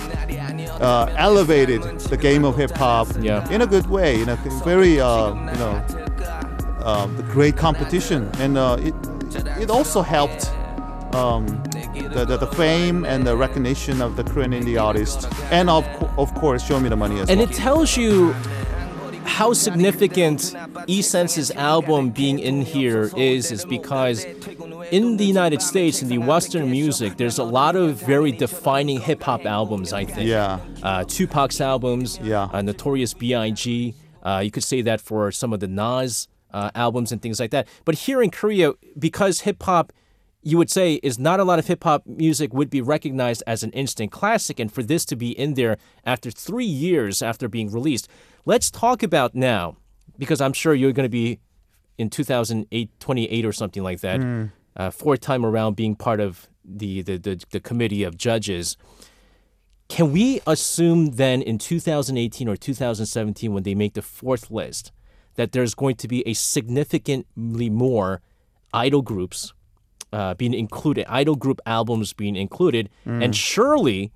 uh, 0.80 1.13
elevated 1.17 1.82
the 2.12 2.17
game 2.17 2.45
of 2.45 2.56
hip 2.58 2.72
hop 2.72 3.08
Yeah. 3.22 3.48
in 3.52 3.62
a 3.62 3.67
good 3.67 3.88
way. 3.88 4.22
In 4.22 4.30
a 4.30 4.36
very, 4.63 5.00
uh, 5.00 5.30
you 5.34 5.60
know, 5.60 5.86
um, 6.84 7.15
the 7.17 7.24
great 7.24 7.58
competition, 7.58 8.30
and 8.39 8.58
uh, 8.58 8.78
it 8.80 8.93
it 9.60 9.69
also 9.69 10.02
helped. 10.02 10.52
Um, 11.13 11.48
the, 12.13 12.24
the, 12.28 12.38
the 12.38 12.48
fame 12.48 13.04
and 13.06 13.26
the 13.26 13.36
recognition 13.36 14.02
of 14.02 14.15
the 14.15 14.24
Korean 14.24 14.52
indie 14.52 14.82
artist, 14.82 15.28
and 15.52 15.69
of 15.69 15.86
of 16.17 16.34
course, 16.36 16.63
show 16.65 16.80
me 16.80 16.89
the 16.89 16.95
money 16.95 17.15
as 17.19 17.30
And 17.30 17.39
well. 17.39 17.48
And 17.48 17.56
it 17.56 17.58
tells 17.58 17.98
you 17.98 18.34
how 19.26 19.54
significant 19.54 20.56
E-Sense's 20.88 21.52
album 21.52 22.10
being 22.10 22.39
in 22.39 22.62
here 22.62 23.10
is, 23.15 23.52
is 23.52 23.63
because 23.65 24.26
in 24.91 25.17
the 25.17 25.26
United 25.26 25.62
States, 25.62 26.02
in 26.02 26.10
the 26.10 26.17
Western 26.17 26.69
music, 26.69 27.17
there's 27.17 27.38
a 27.38 27.43
lot 27.43 27.76
of 27.76 27.95
very 27.95 28.32
defining 28.32 29.00
hip 29.00 29.24
hop 29.24 29.45
albums, 29.45 29.93
I 29.93 30.06
think. 30.06 30.28
Yeah. 30.28 30.60
Uh, 30.84 31.04
Tupac's 31.06 31.62
albums, 31.62 32.19
Yeah. 32.22 32.50
uh, 32.52 32.62
Notorious 32.62 33.13
B.I.G., 33.13 33.95
uh, 34.24 34.41
you 34.43 34.52
could 34.52 34.63
say 34.63 34.82
that 34.82 35.00
for 35.00 35.32
some 35.32 35.54
of 35.54 35.60
the 35.60 35.67
Nas 35.67 36.28
uh, 36.52 36.72
albums 36.76 37.12
and 37.12 37.22
things 37.22 37.39
like 37.39 37.52
that. 37.52 37.67
But 37.86 37.95
here 37.95 38.22
in 38.22 38.32
Korea, 38.32 38.74
because 38.98 39.41
hip 39.41 39.62
hop, 39.63 39.93
you 40.41 40.58
would 40.58 40.69
say, 40.69 40.95
is 41.04 41.19
not 41.19 41.39
a 41.39 41.43
lot 41.43 41.60
of 41.60 41.67
hip 41.67 41.84
hop 41.84 42.04
music 42.06 42.54
would 42.54 42.69
be 42.69 42.82
recognized 42.82 43.43
as 43.45 43.63
an 43.63 43.71
instant 43.71 44.12
classic, 44.12 44.60
and 44.60 44.71
for 44.71 44.82
this 44.84 45.04
to 45.06 45.15
be 45.15 45.32
in 45.38 45.56
there 45.56 45.78
after 46.06 46.32
three 46.32 46.65
years 46.65 47.21
after 47.21 47.49
being 47.49 47.71
released, 47.71 48.08
let's 48.45 48.71
talk 48.71 49.04
about 49.04 49.36
now, 49.36 49.75
because 50.17 50.39
I'm 50.39 50.54
sure 50.54 50.73
you're 50.73 50.93
going 50.93 51.06
to 51.06 51.10
be 51.10 51.39
in 51.97 52.10
2008, 52.10 52.99
28 52.99 53.45
or 53.45 53.52
something 53.52 53.84
like 53.84 53.99
that, 53.99 54.21
uh, 54.78 54.89
fourth 54.91 55.19
time 55.19 55.45
around 55.45 55.75
being 55.75 55.95
part 55.95 56.21
of 56.21 56.47
the, 56.63 57.02
the, 57.02 57.17
the, 57.17 57.43
the 57.52 57.60
committee 57.60 58.04
of 58.04 58.17
judges. 58.17 58.78
Can 59.89 60.13
we 60.13 60.39
assume 60.47 61.12
then 61.13 61.41
in 61.41 61.58
2018 61.58 62.47
or 62.47 62.56
2017, 62.56 63.54
when 63.54 63.63
they 63.63 63.75
make 63.75 63.95
the 63.95 64.02
fourth 64.02 64.49
list, 64.49 64.93
that 65.36 65.52
there's 65.52 65.75
going 65.75 65.95
to 65.95 66.08
be 66.08 66.25
a 66.28 66.34
significantly 66.34 67.69
more 67.69 68.21
idol 68.71 69.02
groups 69.02 69.54
uh, 70.13 70.34
being 70.36 70.54
included, 70.54 71.06
idol 71.10 71.36
group 71.36 71.60
albums 71.65 72.13
being 72.13 72.36
included, 72.36 72.89
and 73.06 73.36
surely 73.36 74.12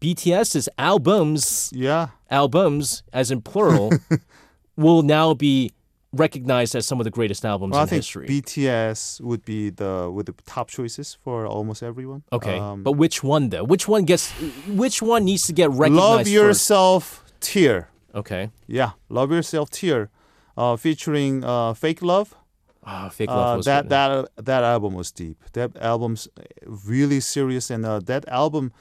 BTS's 0.00 0.68
albums, 0.78 1.70
Yeah. 1.74 2.08
albums 2.30 3.02
as 3.12 3.30
in 3.30 3.40
plural, 3.42 3.92
will 4.76 5.02
now 5.02 5.34
be 5.34 5.70
recognized 6.12 6.74
as 6.74 6.86
some 6.86 7.00
of 7.00 7.04
the 7.04 7.10
greatest 7.10 7.44
albums 7.44 7.72
Well, 7.72 7.80
I 7.80 7.84
in 7.84 7.88
think 7.88 7.98
history. 8.00 8.26
BTS 8.28 9.20
would 9.22 9.44
be 9.44 9.70
the 9.70 10.10
with 10.12 10.26
the 10.26 10.34
top 10.44 10.68
choices 10.68 11.16
for 11.24 11.46
almost 11.46 11.82
everyone. 11.82 12.22
okay, 12.32 12.58
Um, 12.58 12.82
but 12.82 12.92
which 12.92 13.22
one 13.24 13.48
though? 13.48 13.64
Which 13.64 13.88
one 13.88 14.04
gets? 14.04 14.30
Which 14.68 15.00
one 15.00 15.24
needs 15.24 15.46
to 15.46 15.52
get 15.52 15.70
recognized? 15.70 15.96
Love 16.02 16.18
first? 16.20 16.30
Yourself 16.32 17.24
Tear. 17.40 17.88
Okay. 18.14 18.50
Yeah, 18.66 18.90
Love 19.08 19.30
Yourself 19.32 19.70
Tear, 19.70 20.10
uh, 20.56 20.76
featuring 20.76 21.44
uh, 21.44 21.72
Fake 21.74 22.02
Love. 22.02 22.34
Ah, 22.84 23.08
fake 23.08 23.30
love 23.30 23.54
Uh, 23.54 23.56
was 23.58 23.66
that 23.66 23.88
that 23.88 24.28
that 24.36 24.62
album 24.64 24.94
was 24.94 25.12
deep. 25.12 25.36
That 25.52 25.70
album's 25.76 26.28
really 26.66 27.20
serious, 27.20 27.70
and 27.70 27.86
uh, 27.86 28.00
that 28.00 28.26
album 28.28 28.72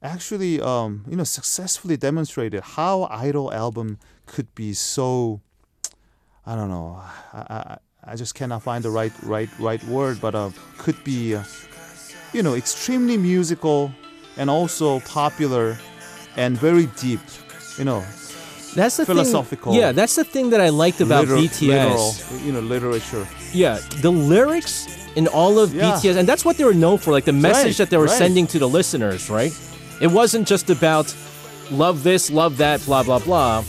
actually, 0.00 0.60
um, 0.60 1.04
you 1.08 1.16
know, 1.16 1.24
successfully 1.24 1.96
demonstrated 1.96 2.62
how 2.76 3.08
Idol 3.10 3.52
album 3.52 3.98
could 4.26 4.54
be 4.54 4.72
so. 4.74 5.40
I 6.46 6.54
don't 6.54 6.70
know. 6.70 7.02
I, 7.34 7.38
I, 7.50 7.78
I 8.12 8.16
just 8.16 8.34
cannot 8.34 8.62
find 8.62 8.82
the 8.84 8.90
right 8.90 9.12
right 9.22 9.50
right 9.58 9.82
word, 9.84 10.20
but 10.20 10.34
uh, 10.34 10.50
could 10.78 11.02
be, 11.04 11.34
uh, 11.34 11.42
you 12.32 12.42
know, 12.42 12.54
extremely 12.54 13.16
musical, 13.16 13.90
and 14.36 14.48
also 14.48 15.00
popular, 15.00 15.76
and 16.36 16.56
very 16.56 16.86
deep. 17.00 17.20
You 17.76 17.84
know, 17.84 18.04
That's 18.78 18.96
the 19.00 19.06
philosophical, 19.06 19.72
Thing, 19.72 19.80
yeah, 19.82 19.92
that's 19.92 20.14
the 20.20 20.24
thing 20.34 20.46
that 20.52 20.60
I 20.60 20.70
liked 20.84 21.00
about 21.00 21.22
literal- 21.22 21.42
BTS. 21.42 21.68
literal, 21.68 22.46
you 22.46 22.52
know, 22.54 22.60
literature. 22.74 23.24
Yeah, 23.52 23.78
the 24.06 24.10
lyrics 24.12 24.86
in 25.16 25.26
all 25.28 25.58
of 25.58 25.74
Yeah. 25.74 25.82
BTS, 25.96 26.16
and 26.16 26.26
that's 26.30 26.44
what 26.46 26.54
they 26.58 26.64
were 26.70 26.78
known 26.84 26.98
for, 26.98 27.10
like 27.16 27.24
the 27.32 27.38
message 27.48 27.64
Right, 27.64 27.76
that 27.80 27.90
they 27.90 27.96
were 28.04 28.06
right. 28.12 28.22
sending 28.24 28.46
to 28.52 28.58
the 28.58 28.68
listeners, 28.78 29.22
right? 29.38 29.52
It 30.00 30.10
wasn't 30.20 30.46
just 30.54 30.70
about 30.70 31.06
love 31.70 32.02
this, 32.02 32.30
love 32.30 32.56
that, 32.58 32.78
blah 32.86 33.02
blah 33.02 33.18
blah, 33.28 33.64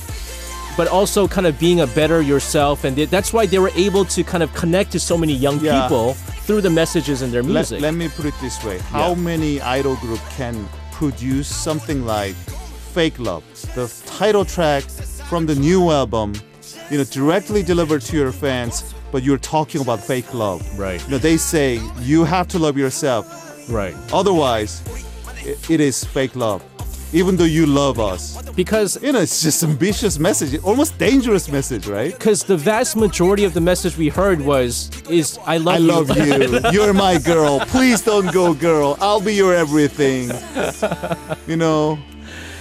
but 0.78 0.88
also 0.88 1.28
kind 1.28 1.48
of 1.48 1.54
being 1.60 1.80
a 1.82 1.88
better 1.88 2.22
yourself, 2.22 2.84
and 2.86 2.96
they, 2.96 3.06
that's 3.06 3.32
why 3.34 3.46
they 3.52 3.60
were 3.60 3.72
able 3.76 4.06
to 4.16 4.24
kind 4.24 4.44
of 4.44 4.50
connect 4.54 4.92
to 4.96 5.00
so 5.00 5.18
many 5.18 5.34
young 5.34 5.60
Yeah. 5.60 5.82
people 5.82 6.14
through 6.46 6.62
the 6.62 6.70
messages 6.82 7.22
in 7.22 7.30
their 7.32 7.44
Let, 7.44 7.54
music. 7.54 7.82
let 7.82 7.94
me 8.02 8.08
put 8.10 8.26
it 8.26 8.36
this 8.42 8.58
way: 8.64 8.78
How 8.92 9.10
Yeah. 9.10 9.16
many 9.32 9.52
idol 9.62 9.96
group 10.04 10.22
can 10.38 10.56
produce 11.00 11.48
something 11.68 12.06
like 12.06 12.36
"Fake 12.94 13.18
Love," 13.20 13.44
the 13.76 13.86
title 14.06 14.46
track 14.46 14.84
from 15.30 15.46
the 15.46 15.56
new 15.56 15.92
album, 15.92 16.34
you 16.90 16.98
know, 16.98 17.04
directly 17.06 17.62
delivered 17.64 18.02
to 18.10 18.18
your 18.18 18.32
fans, 18.32 18.94
but 19.12 19.24
you're 19.24 19.38
talking 19.56 19.82
about 19.82 20.00
fake 20.12 20.34
love. 20.34 20.62
Right. 20.78 21.02
You 21.06 21.12
know, 21.12 21.18
they 21.20 21.38
say 21.38 21.80
you 22.02 22.24
have 22.26 22.48
to 22.50 22.60
love 22.60 22.78
yourself, 22.78 23.26
right, 23.70 23.96
otherwise, 24.12 24.82
it 25.70 25.80
is 25.80 26.04
fake 26.04 26.36
love. 26.36 26.62
Even 27.12 27.36
though 27.38 27.52
you 27.60 27.66
love 27.66 28.00
us, 28.00 28.24
because 28.52 29.02
you 29.02 29.12
know, 29.12 29.20
it's 29.22 29.42
just 29.42 29.64
ambitious 29.64 30.20
message, 30.20 30.62
almost 30.64 30.96
dangerous 31.00 31.50
message, 31.50 31.88
right? 31.88 32.12
because 32.14 32.44
the 32.44 32.56
vast 32.56 32.96
majority 32.96 33.44
of 33.46 33.54
the 33.56 33.62
message 33.62 33.98
we 33.98 34.10
heard 34.10 34.40
was 34.42 34.92
is 35.10 35.40
I 35.54 35.58
love 35.58 35.76
I 35.76 35.78
you. 35.80 35.88
love 35.88 36.10
you. 36.64 36.72
You're 36.76 36.94
my 36.94 37.18
girl. 37.18 37.62
Please 37.62 38.02
don't 38.04 38.32
go, 38.32 38.54
girl. 38.54 38.96
I'll 39.02 39.22
be 39.22 39.34
your 39.34 39.54
everything. 39.56 40.30
You 41.48 41.56
know. 41.58 41.98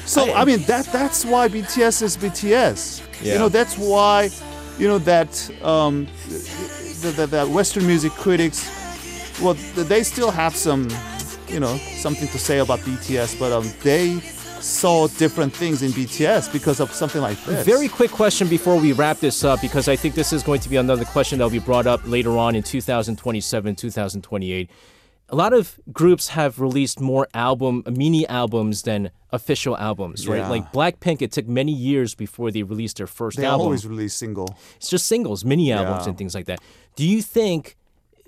So 0.09 0.33
I, 0.33 0.45
mean 0.45 0.63
that 0.63 0.87
that's 0.87 1.25
why 1.25 1.49
BTS 1.49 2.03
is 2.03 2.17
BTS. 2.17 3.23
Yeah. 3.23 3.35
You 3.35 3.39
know 3.39 3.49
that's 3.49 3.77
why, 3.77 4.31
you 4.79 4.89
know 4.89 4.99
that 4.99 5.51
um, 5.63 6.07
the, 7.03 7.13
the, 7.17 7.27
the 7.27 7.47
Western 7.47 7.87
music 7.87 8.13
critics, 8.13 8.71
well 9.43 9.55
they 9.55 10.03
still 10.03 10.31
have 10.31 10.57
some, 10.57 10.89
you 11.49 11.61
know, 11.61 11.77
something 11.77 12.29
to 12.29 12.39
say 12.39 12.59
about 12.59 12.79
BTS, 12.81 13.39
but 13.39 13.53
um, 13.53 13.71
they 13.83 14.19
saw 14.61 15.09
different 15.09 15.53
things 15.53 15.83
in 15.83 15.91
BTS 15.93 16.53
because 16.53 16.81
of 16.81 16.91
something 16.93 17.23
like 17.23 17.43
this. 17.45 17.65
Very 17.65 17.89
quick 17.89 18.11
question 18.11 18.49
before 18.49 18.77
we 18.77 18.93
wrap 18.93 19.19
this 19.19 19.45
up, 19.45 19.61
because 19.61 19.89
I 19.89 19.97
think 19.97 20.15
this 20.15 20.33
is 20.33 20.43
going 20.43 20.61
to 20.61 20.69
be 20.69 20.77
another 20.77 21.05
question 21.05 21.39
that 21.39 21.45
will 21.45 21.51
be 21.51 21.59
brought 21.59 21.87
up 21.87 22.01
later 22.07 22.37
on 22.39 22.55
in 22.57 22.63
2027, 22.63 23.77
2028. 23.77 24.71
A 25.31 25.37
lot 25.37 25.53
of 25.53 25.79
groups 25.93 26.29
have 26.29 26.61
released 26.61 27.01
more 27.01 27.29
album, 27.35 27.83
mini 27.87 28.27
albums 28.27 28.83
than 28.83 29.11
official 29.31 29.77
albums, 29.77 30.27
right? 30.27 30.39
Yeah. 30.39 30.49
Like 30.49 30.73
Blackpink, 30.73 31.21
it 31.23 31.33
took 31.33 31.47
many 31.47 31.73
years 31.73 32.15
before 32.15 32.51
they 32.51 32.63
released 32.63 32.97
their 32.97 33.07
first 33.07 33.37
they 33.37 33.45
album. 33.45 33.67
always 33.67 33.87
release 33.87 34.15
single. 34.15 34.57
It's 34.77 34.89
just 34.89 35.07
singles, 35.07 35.45
mini 35.45 35.71
albums, 35.73 36.05
Yeah. 36.05 36.09
and 36.11 36.19
things 36.19 36.35
like 36.35 36.47
that. 36.47 36.61
Do 36.97 37.07
you 37.07 37.21
think 37.23 37.77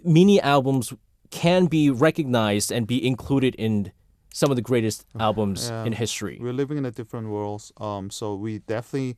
mini 0.05 0.41
albums 0.41 0.93
can 1.31 1.67
be 1.67 1.91
recognized 1.91 2.71
and 2.73 2.87
be 2.87 3.05
included 3.07 3.55
in 3.55 3.93
some 4.33 4.51
of 4.51 4.57
the 4.57 4.63
greatest 4.63 5.07
albums 5.19 5.69
Yeah. 5.71 5.85
in 5.85 5.93
history? 5.95 6.39
We're 6.41 6.53
living 6.53 6.77
in 6.79 6.85
a 6.85 6.91
different 6.91 7.29
world, 7.29 7.63
um, 7.79 8.11
so 8.11 8.35
we 8.35 8.59
definitely 8.59 9.17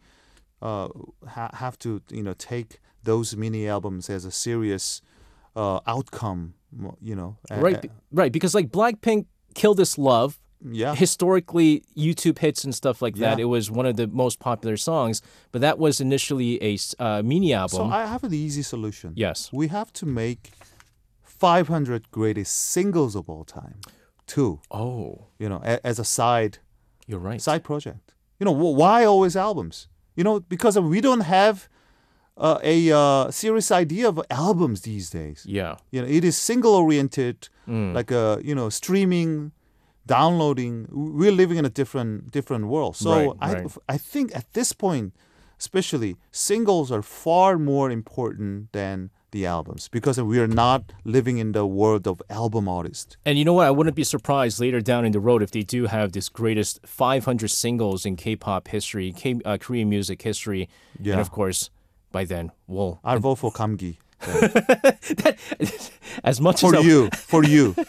uh, 0.61 0.89
ha- 1.27 1.51
have 1.55 1.77
to, 1.81 2.01
you 2.11 2.23
know, 2.23 2.35
take 2.35 2.79
those 3.03 3.37
mini 3.37 3.67
albums 3.67 4.09
as 4.09 4.25
a 4.25 4.31
serious 4.31 5.03
uh, 5.57 5.81
outcome. 5.89 6.55
You 7.03 7.15
know, 7.17 7.37
Right, 7.51 7.91
right. 8.13 8.33
Because 8.33 8.55
like 8.55 8.69
Blackpink, 8.71 9.27
"Kill 9.55 9.75
This 9.75 9.99
Love," 9.99 10.39
Yeah. 10.65 10.95
historically 10.95 11.83
YouTube 11.97 12.39
hits 12.39 12.65
and 12.65 12.75
stuff 12.75 13.03
like 13.03 13.17
that. 13.17 13.39
Yeah. 13.39 13.43
It 13.45 13.49
was 13.49 13.71
one 13.71 13.87
of 13.87 13.97
the 13.97 14.07
most 14.07 14.39
popular 14.39 14.77
songs, 14.77 15.21
but 15.51 15.61
that 15.61 15.79
was 15.79 16.01
initially 16.01 16.63
a 16.63 16.79
uh, 16.99 17.23
mini 17.23 17.53
album. 17.53 17.77
So 17.77 17.85
I 17.85 18.07
have 18.07 18.23
an 18.25 18.33
easy 18.35 18.63
solution. 18.63 19.13
yes. 19.17 19.51
We 19.53 19.69
have 19.69 19.93
to 19.95 20.07
make 20.07 20.53
500 21.23 22.11
greatest 22.11 22.55
singles 22.55 23.15
of 23.17 23.29
all 23.29 23.45
time. 23.45 23.81
Two, 24.27 24.61
Oh, 24.71 25.27
you 25.39 25.49
know, 25.49 25.61
a, 25.65 25.85
as 25.87 25.99
a 25.99 26.05
side 26.05 26.59
you're 27.07 27.19
right. 27.19 27.41
side 27.41 27.65
project. 27.65 28.15
You 28.39 28.45
know, 28.45 28.53
why 28.53 29.05
always 29.05 29.37
albums? 29.37 29.89
You 30.17 30.25
know, 30.25 30.41
because 30.41 30.79
we 30.79 31.01
don't 31.01 31.21
have 31.21 31.69
uh, 32.37 32.59
a 32.63 32.91
uh, 32.93 33.31
serious 33.31 33.71
idea 33.71 34.09
of 34.09 34.21
albums 34.31 34.83
these 34.83 35.11
days. 35.11 35.45
yeah. 35.47 35.77
You 35.91 36.03
know, 36.03 36.09
it 36.09 36.25
is 36.25 36.37
single 36.37 36.75
oriented, 36.75 37.49
Mm. 37.69 37.95
like 37.95 38.11
a 38.11 38.41
you 38.43 38.55
know 38.57 38.69
streaming, 38.71 39.53
downloading. 40.07 40.87
We're 40.91 41.33
living 41.33 41.59
in 41.59 41.65
a 41.65 41.71
different 41.71 42.31
different 42.31 42.67
world. 42.67 42.97
So 42.97 43.11
Right, 43.11 43.37
I 43.41 43.53
right. 43.55 43.73
I 43.89 43.99
think 43.99 44.35
at 44.37 44.53
this 44.53 44.73
point, 44.73 45.13
especially 45.59 46.17
singles 46.31 46.91
are 46.91 47.03
far 47.03 47.59
more 47.59 47.91
important 47.91 48.73
than 48.73 49.11
the 49.31 49.47
albums 49.47 49.89
because 49.89 50.21
we 50.21 50.39
are 50.39 50.47
not 50.65 50.93
living 51.05 51.39
in 51.39 51.53
the 51.53 51.65
world 51.65 52.07
of 52.07 52.21
album 52.29 52.69
artists. 52.69 53.17
And 53.25 53.39
you 53.39 53.45
know 53.47 53.55
what? 53.55 53.67
I 53.67 53.71
wouldn't 53.71 53.97
be 53.97 54.05
surprised 54.05 54.61
later 54.61 54.81
down 54.83 55.07
in 55.07 55.13
the 55.13 55.21
road 55.21 55.43
if 55.43 55.51
they 55.53 55.63
do 55.63 55.87
have 55.87 56.13
this 56.13 56.29
greatest 56.29 56.81
500 56.87 57.51
singles 57.51 58.05
in 58.05 58.17
K-pop 58.17 58.69
history, 58.69 59.13
K- 59.13 59.41
uh, 59.45 59.57
Korean 59.59 59.89
music 59.89 60.21
history, 60.23 60.69
Yeah. 61.01 61.13
and 61.13 61.21
of 61.23 61.31
course, 61.31 61.71
by 62.11 62.25
then 62.27 62.51
we'll 62.67 63.01
I'll 63.05 63.21
vote 63.21 63.37
for 63.39 63.51
Kamgi. 63.53 63.97
as 66.25 66.41
much 66.41 66.61
For 66.61 66.75
as 66.77 66.85
I- 66.85 66.89
you, 66.89 67.09
for 67.11 67.45
you. 67.45 67.75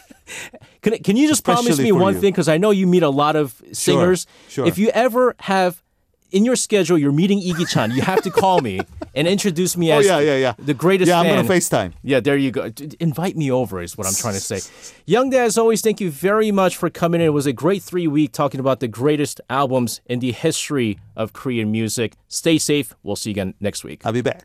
Can, 0.84 0.96
can 1.02 1.16
you 1.16 1.26
just 1.26 1.42
promise 1.44 1.78
me 1.80 1.90
one 1.92 2.14
you. 2.14 2.20
thing? 2.20 2.30
Because 2.32 2.48
I 2.48 2.58
know 2.58 2.70
you 2.70 2.86
meet 2.86 3.02
a 3.02 3.10
lot 3.10 3.34
of 3.34 3.60
singers. 3.72 4.26
sure. 4.48 4.64
sure. 4.64 4.66
If 4.66 4.78
you 4.78 4.90
ever 4.90 5.34
have 5.40 5.82
in 6.30 6.44
your 6.44 6.56
schedule, 6.56 6.98
you're 6.98 7.12
meeting 7.12 7.40
Iggy 7.40 7.68
Chan, 7.68 7.92
you 7.92 8.02
have 8.02 8.20
to 8.22 8.30
call 8.30 8.60
me 8.60 8.80
and 9.14 9.28
introduce 9.28 9.76
me 9.76 9.92
as 9.92 9.96
Oh 9.96 10.00
as 10.00 10.06
yeah, 10.24 10.32
yeah, 10.32 10.36
yeah. 10.36 10.54
the 10.58 10.74
greatest 10.74 11.08
Yeah, 11.08 11.20
I'm 11.20 11.26
fan. 11.26 11.44
gonna 11.46 11.48
FaceTime. 11.48 11.92
Yeah, 12.02 12.18
there 12.20 12.36
you 12.36 12.50
go. 12.50 12.68
D- 12.70 12.96
Invite 12.98 13.36
me 13.36 13.52
over 13.52 13.80
is 13.80 13.96
what 13.96 14.06
I'm 14.08 14.14
trying 14.14 14.34
to 14.34 14.40
say. 14.40 14.60
Young 15.06 15.30
Dad, 15.30 15.44
as 15.46 15.56
always, 15.58 15.80
thank 15.80 16.00
you 16.00 16.10
very 16.10 16.50
much 16.50 16.76
for 16.76 16.90
coming 16.90 17.20
in. 17.20 17.28
It 17.28 17.30
was 17.30 17.46
a 17.46 17.52
great 17.52 17.82
three 17.84 18.08
week 18.08 18.32
talking 18.32 18.58
about 18.58 18.80
the 18.80 18.88
greatest 18.88 19.40
albums 19.48 20.00
in 20.06 20.18
the 20.18 20.32
history 20.32 20.98
of 21.14 21.32
Korean 21.32 21.70
music. 21.70 22.14
Stay 22.28 22.58
safe. 22.58 22.94
We'll 23.04 23.16
see 23.16 23.30
you 23.30 23.34
again 23.34 23.54
next 23.60 23.84
week. 23.84 24.00
I'll 24.04 24.12
be 24.12 24.20
back. 24.22 24.44